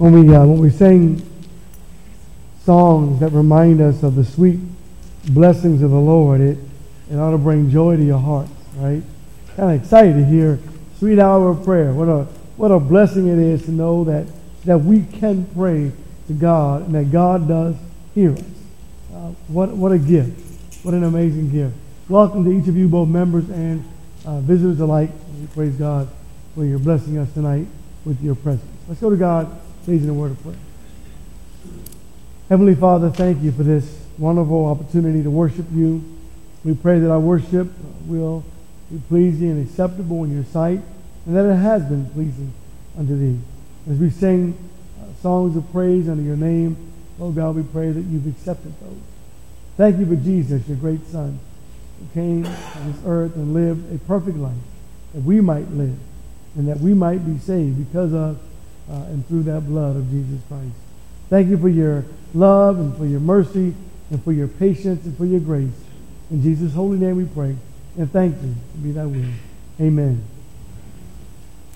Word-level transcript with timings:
when 0.00 0.12
we 0.14 0.34
uh, 0.34 0.46
when 0.46 0.58
we 0.60 0.70
sing 0.70 1.20
songs 2.64 3.20
that 3.20 3.28
remind 3.32 3.82
us 3.82 4.02
of 4.02 4.14
the 4.14 4.24
sweet 4.24 4.58
blessings 5.26 5.82
of 5.82 5.90
the 5.90 6.00
Lord, 6.00 6.40
it 6.40 6.56
it 7.10 7.16
ought 7.16 7.32
to 7.32 7.38
bring 7.38 7.70
joy 7.70 7.96
to 7.96 8.02
your 8.02 8.18
hearts, 8.18 8.50
right? 8.76 9.02
Kind 9.56 9.74
of 9.74 9.82
excited 9.82 10.14
to 10.14 10.24
hear 10.24 10.58
sweet 10.98 11.18
hour 11.18 11.50
of 11.50 11.62
prayer. 11.64 11.92
What 11.92 12.08
a 12.08 12.24
what 12.56 12.70
a 12.70 12.80
blessing 12.80 13.28
it 13.28 13.38
is 13.38 13.66
to 13.66 13.72
know 13.72 14.04
that 14.04 14.26
that 14.64 14.78
we 14.78 15.02
can 15.02 15.44
pray 15.54 15.92
to 16.28 16.32
God 16.32 16.86
and 16.86 16.94
that 16.94 17.12
God 17.12 17.46
does 17.46 17.76
hear 18.14 18.32
us. 18.32 18.40
Uh, 19.12 19.32
what 19.48 19.68
what 19.68 19.92
a 19.92 19.98
gift! 19.98 20.82
What 20.82 20.94
an 20.94 21.04
amazing 21.04 21.50
gift! 21.50 21.74
Welcome 22.08 22.44
to 22.44 22.50
each 22.50 22.68
of 22.68 22.74
you, 22.74 22.88
both 22.88 23.08
members 23.10 23.50
and 23.50 23.84
uh, 24.24 24.40
visitors 24.40 24.80
alike. 24.80 25.10
We 25.38 25.46
praise 25.48 25.74
God 25.74 26.08
for 26.54 26.64
your 26.64 26.78
blessing 26.78 27.18
us 27.18 27.30
tonight 27.34 27.66
with 28.06 28.22
your 28.22 28.34
presence. 28.34 28.64
Let's 28.88 29.02
go 29.02 29.10
to 29.10 29.16
God, 29.16 29.60
please, 29.84 30.04
in 30.04 30.10
a 30.10 30.14
word 30.14 30.32
of 30.32 30.42
prayer. 30.42 30.56
Heavenly 32.48 32.74
Father, 32.74 33.10
thank 33.10 33.42
you 33.42 33.52
for 33.52 33.62
this 33.62 33.98
wonderful 34.18 34.66
opportunity 34.66 35.22
to 35.22 35.30
worship 35.30 35.66
you. 35.72 36.04
We 36.64 36.74
pray 36.74 36.98
that 36.98 37.10
our 37.10 37.20
worship 37.20 37.68
will 38.06 38.44
be 38.90 39.00
pleasing 39.08 39.50
and 39.50 39.66
acceptable 39.66 40.24
in 40.24 40.34
your 40.34 40.44
sight, 40.44 40.80
and 41.24 41.36
that 41.36 41.46
it 41.46 41.54
has 41.54 41.84
been 41.84 42.10
pleasing 42.10 42.52
unto 42.98 43.16
thee. 43.16 43.40
As 43.90 43.98
we 43.98 44.10
sing 44.10 44.56
uh, 45.00 45.22
songs 45.22 45.56
of 45.56 45.70
praise 45.72 46.08
under 46.08 46.22
your 46.22 46.36
name, 46.36 46.76
oh 47.18 47.30
God, 47.30 47.56
we 47.56 47.62
pray 47.62 47.90
that 47.90 48.02
you've 48.02 48.26
accepted 48.26 48.78
those. 48.80 48.98
Thank 49.76 49.98
you 49.98 50.06
for 50.06 50.16
Jesus, 50.16 50.66
your 50.68 50.76
great 50.76 51.06
Son, 51.06 51.38
who 51.98 52.20
came 52.20 52.44
on 52.44 52.92
this 52.92 53.00
earth 53.06 53.34
and 53.36 53.54
lived 53.54 53.94
a 53.94 53.98
perfect 54.06 54.36
life 54.36 54.52
that 55.14 55.22
we 55.22 55.40
might 55.40 55.70
live 55.70 55.96
and 56.56 56.68
that 56.68 56.80
we 56.80 56.92
might 56.92 57.24
be 57.24 57.38
saved 57.38 57.78
because 57.78 58.12
of 58.12 58.38
uh, 58.90 58.94
and 59.06 59.26
through 59.28 59.44
that 59.44 59.60
blood 59.62 59.96
of 59.96 60.10
Jesus 60.10 60.40
Christ. 60.48 60.74
Thank 61.28 61.48
you 61.48 61.58
for 61.58 61.68
your 61.68 62.04
love 62.34 62.78
and 62.78 62.96
for 62.96 63.06
your 63.06 63.20
mercy 63.20 63.74
and 64.10 64.22
for 64.24 64.32
your 64.32 64.48
patience 64.48 65.04
and 65.04 65.16
for 65.16 65.24
your 65.24 65.40
grace. 65.40 65.72
In 66.30 66.42
Jesus' 66.42 66.74
holy 66.74 66.98
name 66.98 67.16
we 67.16 67.24
pray 67.24 67.56
and 67.96 68.10
thank 68.10 68.40
you. 68.42 68.54
Be 68.82 68.92
thy 68.92 69.06
will. 69.06 69.30
Amen. 69.80 70.24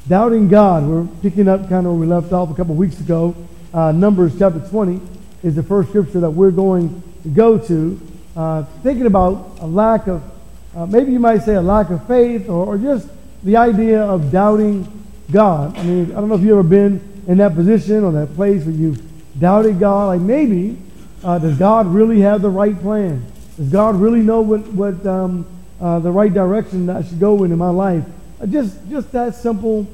Doubting 0.08 0.48
God. 0.48 0.86
We're 0.86 1.06
picking 1.22 1.48
up 1.48 1.68
kind 1.68 1.86
of 1.86 1.92
where 1.92 2.00
we 2.00 2.06
left 2.06 2.32
off 2.32 2.50
a 2.50 2.54
couple 2.54 2.74
weeks 2.74 2.98
ago. 3.00 3.34
Uh, 3.72 3.92
Numbers 3.92 4.38
chapter 4.38 4.60
20 4.60 5.00
is 5.42 5.54
the 5.54 5.62
first 5.62 5.90
scripture 5.90 6.20
that 6.20 6.30
we're 6.30 6.50
going 6.50 7.02
to 7.22 7.28
go 7.28 7.58
to. 7.58 8.00
Uh, 8.36 8.64
thinking 8.82 9.06
about 9.06 9.58
a 9.60 9.66
lack 9.66 10.06
of, 10.06 10.22
uh, 10.76 10.86
maybe 10.86 11.12
you 11.12 11.20
might 11.20 11.42
say 11.42 11.54
a 11.54 11.62
lack 11.62 11.90
of 11.90 12.06
faith 12.06 12.48
or, 12.48 12.66
or 12.66 12.78
just 12.78 13.08
the 13.44 13.56
idea 13.56 14.02
of 14.02 14.32
doubting 14.32 14.86
God. 15.30 15.76
I 15.76 15.82
mean, 15.82 16.12
I 16.12 16.14
don't 16.16 16.28
know 16.28 16.34
if 16.34 16.42
you've 16.42 16.50
ever 16.50 16.62
been 16.62 17.00
in 17.26 17.38
that 17.38 17.54
position 17.54 18.04
or 18.04 18.12
that 18.12 18.34
place 18.34 18.64
where 18.64 18.74
you've 18.74 19.02
doubted 19.40 19.78
God. 19.78 20.06
Like 20.08 20.20
maybe, 20.20 20.78
uh, 21.22 21.38
does 21.38 21.58
God 21.58 21.86
really 21.86 22.20
have 22.20 22.42
the 22.42 22.50
right 22.50 22.78
plan? 22.80 23.24
Does 23.56 23.68
God 23.68 23.96
really 23.96 24.20
know 24.20 24.40
what, 24.40 24.60
what 24.72 25.06
um, 25.06 25.46
uh, 25.80 25.98
the 26.00 26.10
right 26.10 26.32
direction 26.32 26.86
that 26.86 26.96
I 26.96 27.02
should 27.02 27.20
go 27.20 27.44
in 27.44 27.52
in 27.52 27.58
my 27.58 27.70
life? 27.70 28.04
Uh, 28.40 28.46
just, 28.46 28.88
just 28.88 29.12
that 29.12 29.34
simple, 29.34 29.86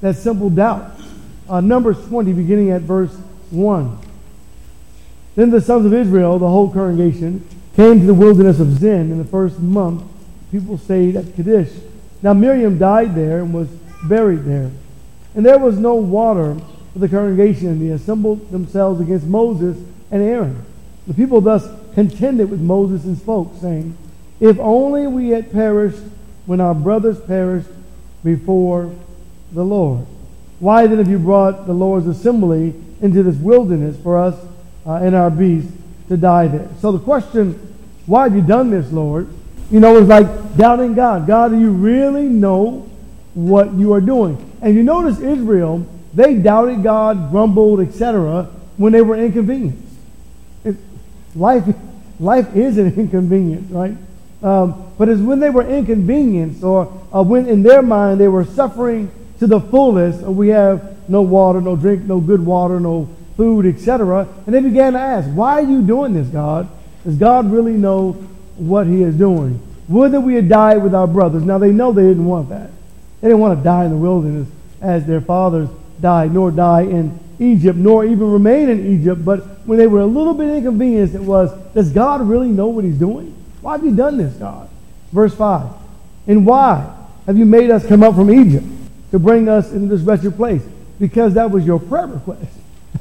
that 0.00 0.16
simple 0.16 0.50
doubt. 0.50 1.00
Uh, 1.48 1.60
Numbers 1.60 2.04
20, 2.06 2.32
beginning 2.32 2.70
at 2.70 2.82
verse 2.82 3.14
1. 3.50 3.98
Then 5.36 5.50
the 5.50 5.60
sons 5.60 5.86
of 5.86 5.92
Israel, 5.92 6.38
the 6.38 6.48
whole 6.48 6.70
congregation, 6.70 7.46
came 7.76 8.00
to 8.00 8.06
the 8.06 8.14
wilderness 8.14 8.60
of 8.60 8.78
Zin 8.78 9.10
in 9.10 9.18
the 9.18 9.24
first 9.24 9.58
month. 9.58 10.04
People 10.52 10.78
stayed 10.78 11.16
at 11.16 11.34
Kadesh. 11.34 11.70
Now 12.22 12.32
Miriam 12.32 12.78
died 12.78 13.14
there 13.14 13.40
and 13.40 13.52
was 13.52 13.68
buried 14.08 14.44
there. 14.44 14.70
And 15.34 15.44
there 15.44 15.58
was 15.58 15.78
no 15.78 15.94
water 15.94 16.56
for 16.92 16.98
the 16.98 17.08
congregation, 17.08 17.68
and 17.68 17.82
they 17.82 17.92
assembled 17.92 18.50
themselves 18.50 19.00
against 19.00 19.26
Moses 19.26 19.76
and 20.10 20.22
Aaron. 20.22 20.64
The 21.06 21.14
people 21.14 21.40
thus 21.40 21.68
contended 21.94 22.50
with 22.50 22.60
Moses 22.60 23.04
and 23.04 23.18
spoke, 23.18 23.52
saying, 23.60 23.96
If 24.40 24.58
only 24.58 25.06
we 25.06 25.30
had 25.30 25.52
perished 25.52 26.00
when 26.46 26.60
our 26.60 26.74
brothers 26.74 27.20
perished 27.20 27.68
before 28.22 28.94
the 29.52 29.64
Lord. 29.64 30.06
Why 30.60 30.86
then 30.86 30.98
have 30.98 31.08
you 31.08 31.18
brought 31.18 31.66
the 31.66 31.72
Lord's 31.72 32.06
assembly 32.06 32.74
into 33.00 33.22
this 33.22 33.36
wilderness 33.36 33.96
for 34.02 34.18
us 34.18 34.34
uh, 34.86 34.94
and 34.94 35.14
our 35.14 35.30
beasts 35.30 35.72
to 36.08 36.16
die 36.16 36.46
there? 36.46 36.68
So 36.80 36.92
the 36.92 36.98
question, 36.98 37.52
why 38.06 38.24
have 38.24 38.34
you 38.34 38.42
done 38.42 38.70
this, 38.70 38.90
Lord? 38.92 39.28
You 39.70 39.80
know, 39.80 39.96
it's 39.98 40.08
like 40.08 40.56
doubting 40.56 40.94
God. 40.94 41.26
God, 41.26 41.50
do 41.50 41.58
you 41.58 41.70
really 41.70 42.28
know 42.28 42.88
what 43.34 43.72
you 43.74 43.92
are 43.92 44.00
doing? 44.00 44.38
And 44.62 44.74
you 44.74 44.82
notice 44.82 45.18
Israel, 45.20 45.86
they 46.12 46.34
doubted 46.34 46.82
God, 46.82 47.30
grumbled, 47.30 47.80
etc., 47.80 48.44
when 48.76 48.92
they 48.92 49.02
were 49.02 49.16
inconvenienced. 49.16 49.78
It, 50.64 50.76
life, 51.34 51.64
life 52.20 52.54
is 52.56 52.78
an 52.78 52.94
inconvenience, 52.98 53.70
right? 53.70 53.96
Um, 54.42 54.92
but 54.98 55.08
it's 55.08 55.20
when 55.20 55.40
they 55.40 55.50
were 55.50 55.66
inconvenienced 55.66 56.62
or 56.62 56.92
uh, 57.12 57.22
when 57.22 57.48
in 57.48 57.62
their 57.62 57.82
mind 57.82 58.20
they 58.20 58.28
were 58.28 58.44
suffering 58.44 59.10
to 59.38 59.46
the 59.46 59.60
fullest, 59.60 60.22
uh, 60.22 60.30
we 60.30 60.48
have 60.48 61.08
no 61.08 61.22
water, 61.22 61.60
no 61.60 61.76
drink, 61.76 62.02
no 62.02 62.20
good 62.20 62.44
water, 62.44 62.78
no 62.78 63.08
food, 63.36 63.66
etc. 63.66 64.28
And 64.46 64.54
they 64.54 64.60
began 64.60 64.92
to 64.92 64.98
ask, 64.98 65.28
why 65.30 65.54
are 65.54 65.62
you 65.62 65.82
doing 65.82 66.12
this, 66.12 66.28
God? 66.28 66.68
Does 67.04 67.16
God 67.16 67.50
really 67.50 67.72
know 67.72 68.12
what 68.56 68.86
he 68.86 69.02
is 69.02 69.14
doing. 69.16 69.60
Would 69.88 70.12
that 70.12 70.20
we 70.20 70.34
had 70.34 70.48
died 70.48 70.82
with 70.82 70.94
our 70.94 71.06
brothers. 71.06 71.42
Now 71.42 71.58
they 71.58 71.72
know 71.72 71.92
they 71.92 72.02
didn't 72.02 72.24
want 72.24 72.48
that. 72.50 72.70
They 73.24 73.30
didn't 73.30 73.40
want 73.40 73.58
to 73.58 73.64
die 73.64 73.86
in 73.86 73.90
the 73.90 73.96
wilderness 73.96 74.48
as 74.82 75.06
their 75.06 75.22
fathers 75.22 75.70
died, 75.98 76.34
nor 76.34 76.50
die 76.50 76.82
in 76.82 77.18
Egypt, 77.38 77.78
nor 77.78 78.04
even 78.04 78.30
remain 78.30 78.68
in 78.68 78.86
Egypt. 79.00 79.24
But 79.24 79.66
when 79.66 79.78
they 79.78 79.86
were 79.86 80.00
a 80.00 80.06
little 80.06 80.34
bit 80.34 80.50
inconvenienced, 80.50 81.14
it 81.14 81.22
was, 81.22 81.50
does 81.72 81.90
God 81.90 82.20
really 82.28 82.50
know 82.50 82.66
what 82.66 82.84
he's 82.84 82.98
doing? 82.98 83.34
Why 83.62 83.78
have 83.78 83.84
you 83.86 83.96
done 83.96 84.18
this, 84.18 84.34
God? 84.34 84.68
Verse 85.10 85.34
5. 85.34 85.70
And 86.26 86.44
why 86.44 86.94
have 87.24 87.38
you 87.38 87.46
made 87.46 87.70
us 87.70 87.86
come 87.86 88.02
up 88.02 88.14
from 88.14 88.30
Egypt 88.30 88.66
to 89.10 89.18
bring 89.18 89.48
us 89.48 89.72
into 89.72 89.86
this 89.96 90.02
wretched 90.02 90.36
place? 90.36 90.62
Because 91.00 91.32
that 91.32 91.50
was 91.50 91.64
your 91.64 91.80
prayer 91.80 92.08
request. 92.08 92.58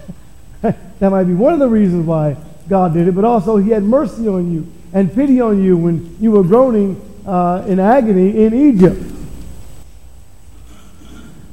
that 0.62 1.10
might 1.10 1.26
be 1.26 1.34
one 1.34 1.52
of 1.52 1.60
the 1.60 1.68
reasons 1.68 2.06
why 2.06 2.38
God 2.70 2.94
did 2.94 3.10
it, 3.10 3.12
but 3.14 3.26
also 3.26 3.58
he 3.58 3.72
had 3.72 3.84
mercy 3.84 4.30
on 4.30 4.54
you 4.54 4.72
and 4.94 5.14
pity 5.14 5.42
on 5.42 5.62
you 5.62 5.76
when 5.76 6.16
you 6.22 6.32
were 6.32 6.44
groaning 6.44 6.96
uh, 7.28 7.66
in 7.68 7.82
agony 7.82 8.46
in 8.46 8.54
Egypt. 8.54 9.10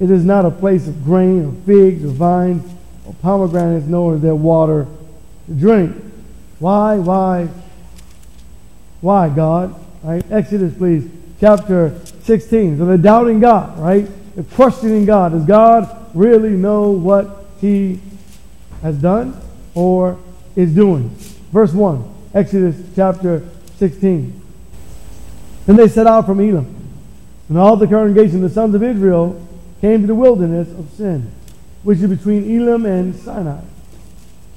It 0.00 0.10
is 0.10 0.24
not 0.24 0.46
a 0.46 0.50
place 0.50 0.88
of 0.88 1.04
grain 1.04 1.44
or 1.44 1.52
figs 1.66 2.04
or 2.04 2.08
vines 2.08 2.64
or 3.06 3.14
pomegranates, 3.14 3.86
nor 3.86 4.14
is 4.14 4.22
there 4.22 4.34
water 4.34 4.86
to 5.46 5.52
drink. 5.52 5.94
Why, 6.58 6.96
why, 6.96 7.48
why, 9.02 9.28
God? 9.28 9.74
Right? 10.02 10.24
Exodus, 10.30 10.74
please, 10.74 11.10
chapter 11.38 11.98
16. 12.22 12.78
So 12.78 12.86
they're 12.86 12.96
doubting 12.96 13.40
God, 13.40 13.78
right? 13.78 14.08
They're 14.34 14.44
questioning 14.44 15.04
God. 15.04 15.32
Does 15.32 15.44
God 15.44 16.10
really 16.14 16.50
know 16.50 16.90
what 16.90 17.46
he 17.60 18.00
has 18.82 18.96
done 18.96 19.38
or 19.74 20.18
is 20.56 20.74
doing? 20.74 21.10
Verse 21.52 21.72
1. 21.72 22.14
Exodus 22.32 22.76
chapter 22.96 23.46
16. 23.76 24.40
Then 25.66 25.76
they 25.76 25.88
set 25.88 26.06
out 26.06 26.26
from 26.26 26.40
Elim. 26.40 26.74
and 27.48 27.58
all 27.58 27.76
the 27.76 27.86
congregation, 27.86 28.40
the 28.40 28.48
sons 28.48 28.74
of 28.74 28.82
Israel, 28.82 29.46
came 29.80 30.02
to 30.02 30.06
the 30.06 30.14
wilderness 30.14 30.68
of 30.70 30.90
Sin, 30.90 31.30
which 31.82 31.98
is 31.98 32.08
between 32.08 32.44
Elim 32.44 32.86
and 32.86 33.14
Sinai, 33.16 33.60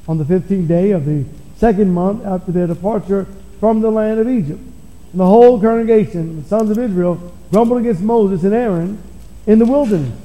on 0.08 0.18
the 0.18 0.26
fifteenth 0.26 0.68
day 0.68 0.92
of 0.92 1.06
the 1.06 1.26
second 1.58 1.92
month 1.94 2.26
after 2.26 2.52
their 2.52 2.68
departure 2.68 3.26
from 3.60 3.82
the 3.82 3.90
land 3.90 4.20
of 4.20 4.28
Egypt. 4.28 4.60
And 5.12 5.20
the 5.20 5.26
whole 5.26 5.60
congregation, 5.62 6.42
the 6.42 6.48
sons 6.48 6.70
of 6.70 6.78
Israel, 6.78 7.34
grumbled 7.52 7.82
against 7.82 8.02
Moses 8.02 8.44
and 8.44 8.54
Aaron 8.54 9.02
in 9.46 9.60
the 9.60 9.66
wilderness. 9.66 10.18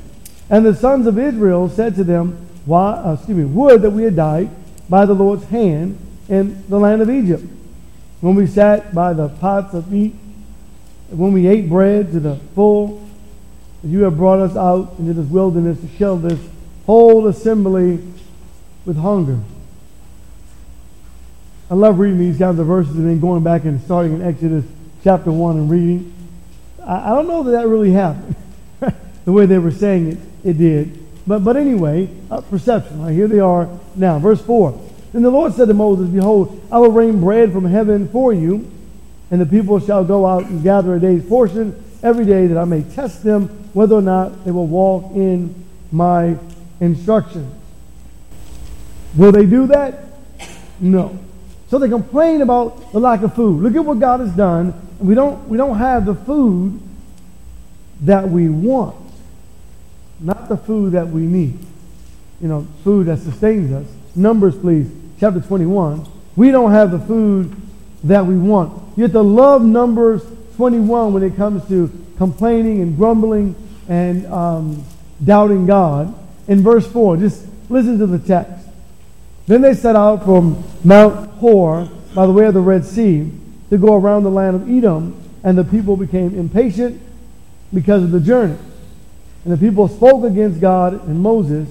And 0.50 0.65
the 0.65 0.75
sons 0.75 1.06
of 1.06 1.19
Israel 1.19 1.69
said 1.69 1.94
to 1.97 2.05
them, 2.05 2.49
Why, 2.65 2.93
uh, 2.93 3.15
excuse 3.15 3.37
me, 3.37 3.44
would 3.44 3.83
that 3.83 3.91
we 3.91 4.05
had 4.05 4.17
died 4.17 4.51
by 4.89 5.05
the 5.05 5.15
Lord's 5.15 5.44
hand 5.44 5.99
in 6.29 6.65
the 6.69 6.79
land 6.79 7.03
of 7.03 7.11
Egypt. 7.11 7.44
When 8.21 8.35
we 8.35 8.47
sat 8.47 8.94
by 8.94 9.12
the 9.12 9.29
pots 9.29 9.75
of 9.75 9.93
meat, 9.93 10.15
when 11.11 11.33
we 11.33 11.47
ate 11.47 11.69
bread 11.69 12.12
to 12.12 12.21
the 12.21 12.37
full, 12.55 13.07
you 13.85 14.03
have 14.03 14.17
brought 14.17 14.41
us 14.41 14.57
out 14.57 14.95
into 14.99 15.13
this 15.13 15.27
wilderness 15.27 15.81
to 15.81 15.87
kill 15.87 16.17
this 16.17 16.41
whole 16.87 17.27
assembly 17.29 18.03
with 18.85 18.97
hunger. 18.97 19.39
I 21.71 21.75
love 21.75 21.99
reading 21.99 22.19
these 22.19 22.39
kinds 22.39 22.59
of 22.59 22.67
verses 22.67 22.97
and 22.97 23.07
then 23.07 23.21
going 23.21 23.45
back 23.45 23.65
and 23.65 23.81
starting 23.83 24.15
in 24.15 24.23
Exodus 24.23 24.65
chapter 25.05 25.31
1 25.31 25.57
and 25.57 25.71
reading. 25.71 26.13
I, 26.83 27.13
I 27.13 27.15
don't 27.15 27.29
know 27.29 27.43
that 27.43 27.51
that 27.53 27.69
really 27.69 27.93
happened 27.93 28.35
the 29.25 29.33
way 29.33 29.47
they 29.47 29.59
were 29.59 29.71
saying 29.71 30.13
it, 30.13 30.19
it 30.45 30.59
did. 30.59 31.05
But, 31.27 31.45
but 31.45 31.57
anyway, 31.57 32.09
uh, 32.31 32.41
perception. 32.41 33.03
Right, 33.03 33.13
here 33.13 33.29
they 33.29 33.41
are 33.41 33.69
now. 33.95 34.19
Verse 34.19 34.41
4. 34.41 34.87
Then 35.13 35.23
the 35.23 35.31
Lord 35.31 35.53
said 35.53 35.69
to 35.69 35.75
Moses, 35.75 36.09
Behold, 36.09 36.61
I 36.73 36.79
will 36.79 36.91
rain 36.91 37.21
bread 37.21 37.53
from 37.53 37.67
heaven 37.67 38.09
for 38.09 38.33
you, 38.33 38.71
and 39.31 39.41
the 39.41 39.47
people 39.47 39.79
shall 39.79 40.05
go 40.05 40.27
out 40.27 40.45
and 40.47 40.63
gather 40.63 40.95
a 40.95 41.01
day's 41.01 41.25
portion 41.27 41.85
every 42.03 42.25
day, 42.25 42.47
that 42.47 42.57
I 42.57 42.65
may 42.65 42.83
test 42.83 43.23
them 43.23 43.68
whether 43.79 43.95
or 43.95 44.03
not 44.03 44.45
they 44.45 44.51
will 44.51 44.67
walk 44.67 45.05
in 45.15 45.55
my 45.93 46.37
instructions. 46.81 47.55
Will 49.17 49.31
they 49.31 49.47
do 49.47 49.69
that? 49.69 50.03
No. 50.81 51.17
So 51.69 51.79
they 51.79 51.89
complain 51.89 52.43
about 52.43 52.91
the 52.91 52.99
lack 52.99 53.23
of 53.23 53.37
food. 53.37 53.63
Look 53.63 53.77
at 53.77 53.85
what 53.85 54.01
God 54.01 54.19
has 54.19 54.33
done. 54.33 54.75
We 54.99 55.15
don't, 55.15 55.49
we 55.49 55.57
don't 55.57 55.79
have 55.79 56.07
the 56.07 56.17
food 56.17 56.81
that 58.01 58.29
we 58.29 58.49
want, 58.49 58.97
not 60.19 60.49
the 60.49 60.57
food 60.57 60.95
that 60.95 61.07
we 61.07 61.23
need. 61.23 61.57
You 62.41 62.49
know, 62.49 62.67
food 62.83 63.07
that 63.07 63.21
sustains 63.21 63.73
us. 63.73 63.87
Numbers, 64.17 64.59
please, 64.59 64.91
chapter 65.21 65.41
21. 65.41 66.05
We 66.35 66.51
don't 66.51 66.73
have 66.73 66.91
the 66.91 66.99
food 66.99 67.55
that 68.03 68.27
we 68.27 68.37
want. 68.37 68.73
You 68.97 69.05
have 69.05 69.13
to 69.13 69.23
love 69.23 69.63
Numbers 69.63 70.25
21 70.57 71.13
when 71.13 71.23
it 71.23 71.37
comes 71.37 71.65
to 71.69 71.93
complaining 72.17 72.83
and 72.83 72.97
grumbling 72.97 73.55
and 73.88 74.26
um, 74.26 74.85
doubting 75.25 75.67
God. 75.67 76.14
In 76.46 76.62
verse 76.62 76.87
4, 76.87 77.17
just 77.17 77.46
listen 77.69 77.99
to 77.99 78.06
the 78.06 78.19
text. 78.19 78.67
Then 79.46 79.62
they 79.62 79.75
set 79.75 79.96
out 79.96 80.25
from 80.25 80.62
Mount 80.85 81.31
Hor 81.32 81.88
by 82.14 82.26
the 82.26 82.32
way 82.32 82.46
of 82.46 82.55
the 82.55 82.61
Red 82.61 82.85
Sea 82.85 83.31
to 83.70 83.79
go 83.79 83.94
around 83.94 84.23
the 84.23 84.31
land 84.31 84.56
of 84.56 84.69
Edom, 84.69 85.20
and 85.43 85.56
the 85.56 85.64
people 85.64 85.96
became 85.96 86.38
impatient 86.38 87.00
because 87.73 88.02
of 88.02 88.11
the 88.11 88.20
journey. 88.20 88.56
And 89.44 89.52
the 89.52 89.56
people 89.58 89.88
spoke 89.88 90.25
against 90.25 90.61
God 90.61 91.06
and 91.06 91.20
Moses, 91.20 91.69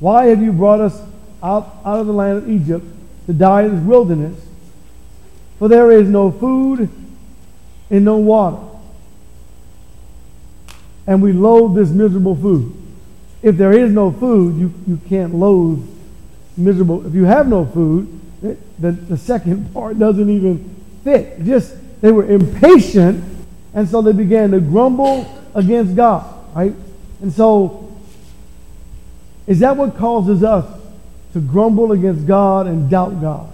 Why 0.00 0.26
have 0.26 0.42
you 0.42 0.52
brought 0.52 0.80
us 0.80 1.00
out, 1.42 1.76
out 1.84 2.00
of 2.00 2.06
the 2.06 2.12
land 2.12 2.38
of 2.38 2.50
Egypt 2.50 2.84
to 3.26 3.32
die 3.32 3.62
in 3.62 3.76
this 3.76 3.84
wilderness? 3.84 4.38
For 5.58 5.68
there 5.68 5.92
is 5.92 6.08
no 6.08 6.30
food 6.30 6.88
and 7.90 8.04
no 8.04 8.16
water. 8.16 8.73
And 11.06 11.22
we 11.22 11.32
loathe 11.32 11.74
this 11.74 11.90
miserable 11.90 12.34
food. 12.34 12.74
If 13.42 13.56
there 13.56 13.72
is 13.72 13.92
no 13.92 14.10
food, 14.10 14.56
you, 14.56 14.72
you 14.86 14.98
can't 15.08 15.34
loathe 15.34 15.86
miserable. 16.56 17.06
If 17.06 17.14
you 17.14 17.24
have 17.24 17.46
no 17.46 17.66
food, 17.66 18.20
eh, 18.44 18.54
the, 18.78 18.92
the 18.92 19.16
second 19.16 19.70
part 19.74 19.98
doesn't 19.98 20.30
even 20.30 20.74
fit. 21.02 21.44
Just 21.44 21.76
they 22.00 22.12
were 22.12 22.26
impatient, 22.26 23.24
and 23.74 23.88
so 23.88 24.02
they 24.02 24.12
began 24.12 24.50
to 24.52 24.60
grumble 24.60 25.26
against 25.54 25.96
God, 25.96 26.54
right? 26.54 26.74
And 27.20 27.32
so, 27.32 27.96
is 29.46 29.60
that 29.60 29.76
what 29.76 29.96
causes 29.96 30.42
us 30.42 30.80
to 31.32 31.40
grumble 31.40 31.92
against 31.92 32.26
God 32.26 32.66
and 32.66 32.90
doubt 32.90 33.20
God? 33.20 33.52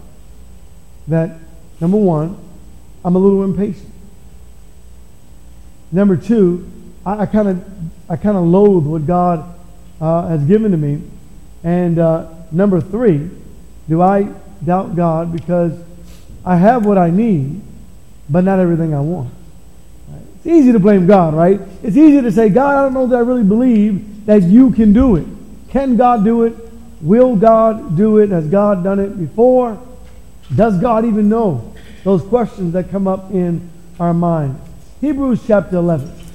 That, 1.09 1.39
number 1.81 1.97
one, 1.97 2.37
I'm 3.05 3.17
a 3.17 3.19
little 3.19 3.43
impatient. 3.43 3.91
Number 5.93 6.17
two, 6.17 6.71
I 7.05 7.27
kind 7.27 7.49
of 7.49 7.65
I 8.11 8.17
kind 8.17 8.37
of 8.37 8.45
loathe 8.45 8.85
what 8.85 9.07
God 9.07 9.55
uh, 10.01 10.29
has 10.29 10.43
given 10.45 10.73
to 10.73 10.77
me. 10.77 11.03
And 11.63 11.99
uh, 11.99 12.29
number 12.51 12.81
three, 12.81 13.31
do 13.89 14.03
I 14.03 14.29
doubt 14.65 14.97
God 14.97 15.33
because 15.33 15.73
I 16.45 16.57
have 16.57 16.85
what 16.85 16.99
I 16.99 17.11
need, 17.11 17.61
but 18.29 18.45
not 18.45 18.59
everything 18.59 18.95
I 18.95 19.01
want? 19.01 19.33
Right? 20.09 20.23
It's 20.37 20.47
easy 20.47 20.73
to 20.73 20.79
blame 20.79 21.07
God, 21.07 21.35
right? 21.35 21.61
It's 21.83 21.97
easy 21.97 22.21
to 22.21 22.33
say, 22.33 22.49
God, 22.49 22.77
I 22.77 22.83
don't 22.85 22.95
know 22.95 23.07
that 23.07 23.17
I 23.17 23.21
really 23.21 23.45
believe 23.45 24.27
that 24.27 24.43
you 24.43 24.71
can 24.71 24.93
do 24.93 25.17
it. 25.17 25.27
Can 25.69 25.97
God 25.97 26.25
do 26.25 26.45
it? 26.45 26.55
Will 27.01 27.37
God 27.37 27.97
do 27.97 28.19
it? 28.19 28.31
Has 28.31 28.47
God 28.47 28.85
done 28.85 28.99
it 28.99 29.19
before? 29.19 29.81
Does 30.55 30.79
God 30.79 31.05
even 31.05 31.29
know? 31.29 31.75
Those 32.05 32.23
questions 32.23 32.73
that 32.73 32.91
come 32.91 33.07
up 33.07 33.31
in 33.31 33.71
our 33.99 34.15
mind. 34.15 34.61
Hebrews 35.01 35.43
chapter 35.47 35.77
11. 35.77 36.30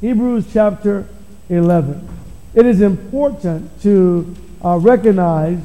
Hebrews 0.00 0.46
chapter 0.50 1.06
11. 1.50 2.08
It 2.54 2.64
is 2.64 2.80
important 2.80 3.82
to 3.82 4.34
uh, 4.64 4.78
recognize 4.78 5.58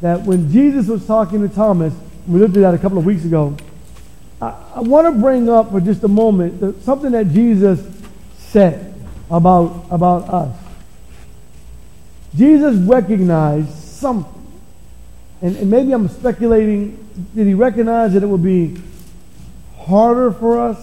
that 0.00 0.22
when 0.22 0.50
Jesus 0.50 0.86
was 0.86 1.06
talking 1.06 1.46
to 1.46 1.54
Thomas, 1.54 1.92
we 2.26 2.40
looked 2.40 2.56
at 2.56 2.60
that 2.60 2.74
a 2.74 2.78
couple 2.78 2.96
of 2.96 3.04
weeks 3.04 3.26
ago, 3.26 3.54
I, 4.40 4.56
I 4.76 4.80
want 4.80 5.14
to 5.14 5.20
bring 5.20 5.50
up 5.50 5.72
for 5.72 5.80
just 5.80 6.02
a 6.04 6.08
moment 6.08 6.58
the, 6.60 6.72
something 6.82 7.12
that 7.12 7.28
Jesus 7.32 7.86
said 8.38 8.94
about, 9.30 9.84
about 9.90 10.26
us. 10.28 10.58
Jesus 12.34 12.76
recognized 12.76 13.70
something. 13.74 14.32
And, 15.42 15.54
and 15.56 15.70
maybe 15.70 15.92
I'm 15.92 16.08
speculating, 16.08 16.96
did 17.34 17.46
he 17.46 17.52
recognize 17.52 18.14
that 18.14 18.22
it 18.22 18.26
would 18.26 18.42
be 18.42 18.80
harder 19.76 20.30
for 20.30 20.60
us? 20.60 20.78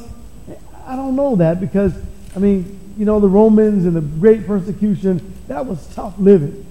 I 0.85 0.95
don't 0.95 1.15
know 1.15 1.35
that 1.37 1.59
because, 1.59 1.93
I 2.35 2.39
mean, 2.39 2.78
you 2.99 3.05
know, 3.05 3.21
the 3.21 3.29
Romans 3.29 3.85
and 3.85 3.95
the 3.95 4.01
great 4.01 4.45
persecution, 4.45 5.33
that 5.47 5.65
was 5.65 5.87
tough 5.95 6.13
living. 6.19 6.65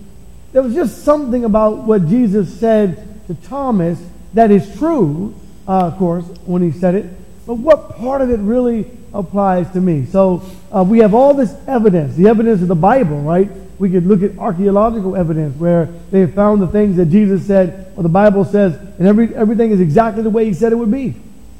There 0.52 0.62
was 0.62 0.74
just 0.74 1.02
something 1.02 1.46
about 1.46 1.78
what 1.78 2.06
Jesus 2.06 2.52
said 2.60 3.26
to 3.28 3.34
Thomas 3.34 3.98
that 4.34 4.50
is 4.50 4.76
true, 4.76 5.34
uh, 5.66 5.86
of 5.86 5.96
course, 5.96 6.26
when 6.44 6.60
he 6.60 6.70
said 6.70 6.94
it, 6.94 7.06
but 7.46 7.54
what 7.54 7.96
part 7.96 8.20
of 8.20 8.30
it 8.30 8.40
really 8.40 8.90
applies 9.14 9.70
to 9.72 9.80
me? 9.80 10.04
So 10.04 10.42
uh, 10.70 10.84
we 10.86 10.98
have 10.98 11.14
all 11.14 11.32
this 11.32 11.56
evidence, 11.66 12.14
the 12.14 12.28
evidence 12.28 12.60
of 12.60 12.68
the 12.68 12.74
Bible, 12.74 13.20
right? 13.22 13.50
We 13.78 13.90
could 13.90 14.06
look 14.06 14.22
at 14.22 14.38
archaeological 14.38 15.16
evidence 15.16 15.58
where 15.58 15.86
they 16.10 16.26
found 16.26 16.60
the 16.60 16.66
things 16.66 16.98
that 16.98 17.06
Jesus 17.06 17.46
said, 17.46 17.90
or 17.96 18.02
the 18.02 18.10
Bible 18.10 18.44
says, 18.44 18.74
and 18.74 19.08
every, 19.08 19.34
everything 19.34 19.70
is 19.70 19.80
exactly 19.80 20.22
the 20.22 20.28
way 20.28 20.44
he 20.44 20.52
said 20.52 20.72
it 20.72 20.76
would 20.76 20.92
be. 20.92 21.14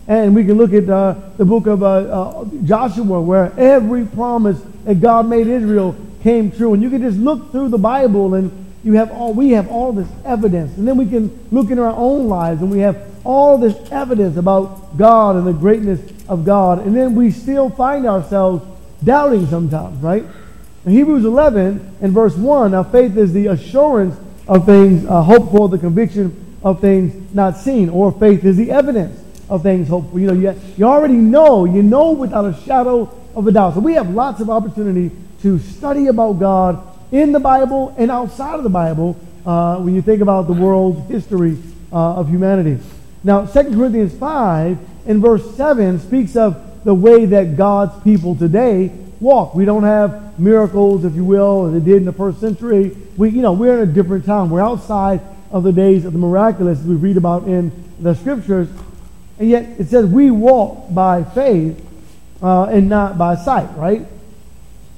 And 0.08 0.34
we 0.34 0.42
can 0.42 0.56
look 0.56 0.72
at 0.72 0.88
uh, 0.88 1.14
the 1.36 1.44
book 1.44 1.66
of 1.66 1.82
uh, 1.82 1.86
uh, 1.86 2.44
Joshua, 2.64 3.20
where 3.20 3.52
every 3.58 4.06
promise 4.06 4.58
that 4.84 5.00
God 5.02 5.28
made 5.28 5.46
Israel 5.46 5.94
came 6.22 6.50
true. 6.50 6.72
And 6.72 6.82
you 6.82 6.88
can 6.88 7.02
just 7.02 7.18
look 7.18 7.52
through 7.52 7.68
the 7.68 7.78
Bible, 7.78 8.32
and 8.32 8.50
you 8.82 8.94
have 8.94 9.12
all 9.12 9.34
we 9.34 9.50
have 9.50 9.68
all 9.68 9.92
this 9.92 10.08
evidence. 10.24 10.78
And 10.78 10.88
then 10.88 10.96
we 10.96 11.06
can 11.06 11.46
look 11.52 11.70
in 11.70 11.78
our 11.78 11.94
own 11.94 12.26
lives, 12.26 12.62
and 12.62 12.70
we 12.70 12.78
have 12.78 13.06
all 13.22 13.58
this 13.58 13.76
evidence 13.92 14.38
about 14.38 14.96
God 14.96 15.36
and 15.36 15.46
the 15.46 15.52
greatness 15.52 16.00
of 16.26 16.46
God. 16.46 16.86
And 16.86 16.96
then 16.96 17.14
we 17.14 17.30
still 17.30 17.68
find 17.68 18.06
ourselves 18.06 18.64
doubting 19.04 19.46
sometimes, 19.48 20.02
right? 20.02 20.24
In 20.86 20.92
Hebrews 20.92 21.26
11 21.26 21.96
and 22.00 22.12
verse 22.14 22.34
1, 22.34 22.72
our 22.72 22.84
faith 22.84 23.14
is 23.18 23.34
the 23.34 23.48
assurance 23.48 24.16
of 24.46 24.64
things 24.64 25.04
uh, 25.04 25.20
hoped 25.20 25.52
for, 25.52 25.68
the 25.68 25.76
conviction 25.76 26.56
of 26.62 26.80
things 26.80 27.34
not 27.34 27.58
seen, 27.58 27.90
or 27.90 28.10
faith 28.10 28.42
is 28.46 28.56
the 28.56 28.70
evidence 28.70 29.20
of 29.48 29.62
things 29.62 29.88
hopeful. 29.88 30.18
You 30.18 30.26
know, 30.28 30.32
you, 30.32 30.60
you 30.76 30.84
already 30.84 31.14
know, 31.14 31.64
you 31.64 31.82
know 31.82 32.12
without 32.12 32.44
a 32.44 32.54
shadow 32.62 33.14
of 33.34 33.46
a 33.46 33.52
doubt. 33.52 33.74
So 33.74 33.80
we 33.80 33.94
have 33.94 34.10
lots 34.10 34.40
of 34.40 34.50
opportunity 34.50 35.14
to 35.42 35.58
study 35.58 36.08
about 36.08 36.34
God 36.34 36.84
in 37.12 37.32
the 37.32 37.40
Bible 37.40 37.94
and 37.96 38.10
outside 38.10 38.56
of 38.56 38.62
the 38.62 38.70
Bible 38.70 39.16
uh, 39.46 39.78
when 39.78 39.94
you 39.94 40.02
think 40.02 40.20
about 40.20 40.46
the 40.46 40.52
world's 40.52 41.08
history 41.08 41.56
uh, 41.92 42.16
of 42.16 42.28
humanity. 42.28 42.78
Now, 43.24 43.46
2 43.46 43.62
Corinthians 43.74 44.16
5 44.18 44.78
in 45.06 45.20
verse 45.20 45.56
7 45.56 45.98
speaks 46.00 46.36
of 46.36 46.84
the 46.84 46.94
way 46.94 47.24
that 47.26 47.56
God's 47.56 48.02
people 48.02 48.34
today 48.36 48.92
walk. 49.20 49.54
We 49.54 49.64
don't 49.64 49.82
have 49.82 50.38
miracles, 50.38 51.04
if 51.04 51.14
you 51.14 51.24
will, 51.24 51.66
as 51.66 51.72
they 51.72 51.80
did 51.80 51.96
in 51.96 52.04
the 52.04 52.12
first 52.12 52.40
century. 52.40 52.96
We, 53.16 53.30
you 53.30 53.42
know, 53.42 53.52
we're 53.52 53.82
in 53.82 53.88
a 53.88 53.92
different 53.92 54.24
time. 54.24 54.50
We're 54.50 54.62
outside 54.62 55.20
of 55.50 55.64
the 55.64 55.72
days 55.72 56.04
of 56.04 56.12
the 56.12 56.18
miraculous 56.18 56.78
as 56.78 56.84
we 56.84 56.94
read 56.94 57.16
about 57.16 57.44
in 57.44 57.72
the 57.98 58.14
scriptures. 58.14 58.68
And 59.38 59.48
yet 59.48 59.64
it 59.78 59.88
says 59.88 60.06
we 60.06 60.30
walk 60.30 60.92
by 60.92 61.24
faith 61.24 61.84
uh, 62.42 62.64
and 62.64 62.88
not 62.88 63.18
by 63.18 63.36
sight, 63.36 63.68
right? 63.76 64.06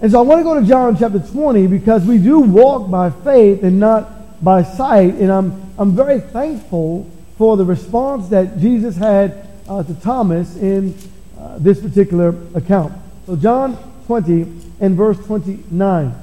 And 0.01 0.11
so 0.11 0.19
I 0.19 0.23
want 0.23 0.41
to 0.41 0.45
go 0.45 0.59
to 0.59 0.67
John 0.67 0.97
chapter 0.97 1.19
20 1.19 1.67
because 1.67 2.07
we 2.07 2.19
do 2.19 2.41
walk 2.41 2.91
by 2.91 3.11
faith 3.11 3.63
and 3.63 3.79
not 3.79 4.43
by 4.43 4.63
sight. 4.63 5.15
And 5.15 5.31
I'm, 5.31 5.73
I'm 5.79 5.95
very 5.95 6.21
thankful 6.21 7.11
for 7.37 7.57
the 7.57 7.65
response 7.65 8.29
that 8.29 8.59
Jesus 8.59 8.97
had 8.97 9.47
uh, 9.69 9.83
to 9.83 9.95
Thomas 9.95 10.57
in 10.57 10.95
uh, 11.39 11.59
this 11.59 11.81
particular 11.81 12.35
account. 12.55 12.93
So, 13.27 13.37
John 13.37 13.79
20 14.07 14.43
and 14.81 14.97
verse 14.97 15.19
29, 15.27 16.15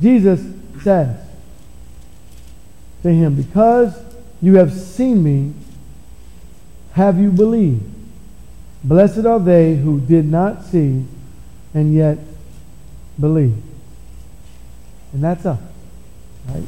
Jesus 0.00 0.44
says 0.82 1.18
to 3.02 3.08
him, 3.10 3.34
Because 3.34 3.94
you 4.40 4.56
have 4.56 4.72
seen 4.72 5.22
me, 5.22 5.54
have 6.92 7.18
you 7.18 7.30
believed? 7.30 7.82
Blessed 8.84 9.26
are 9.26 9.38
they 9.38 9.76
who 9.76 10.00
did 10.00 10.24
not 10.24 10.64
see 10.64 11.04
and 11.74 11.94
yet 11.94 12.18
believe. 13.18 13.56
And 15.12 15.22
that's 15.22 15.44
us, 15.46 15.60
right? 16.48 16.64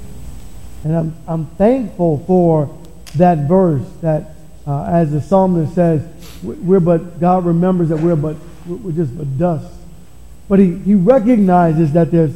And 0.84 0.96
I'm, 0.96 1.16
I'm 1.26 1.46
thankful 1.46 2.22
for 2.26 2.78
that 3.16 3.48
verse 3.48 3.86
that, 4.02 4.34
uh, 4.66 4.84
as 4.84 5.10
the 5.10 5.20
psalmist 5.20 5.74
says, 5.74 6.06
we're 6.42 6.80
but, 6.80 7.20
God 7.20 7.44
remembers 7.44 7.88
that 7.88 7.98
we're 7.98 8.16
but, 8.16 8.36
we're 8.66 8.92
just 8.92 9.16
but 9.16 9.38
dust. 9.38 9.72
But 10.48 10.58
he, 10.58 10.76
he 10.78 10.94
recognizes 10.94 11.92
that 11.92 12.10
there's 12.10 12.34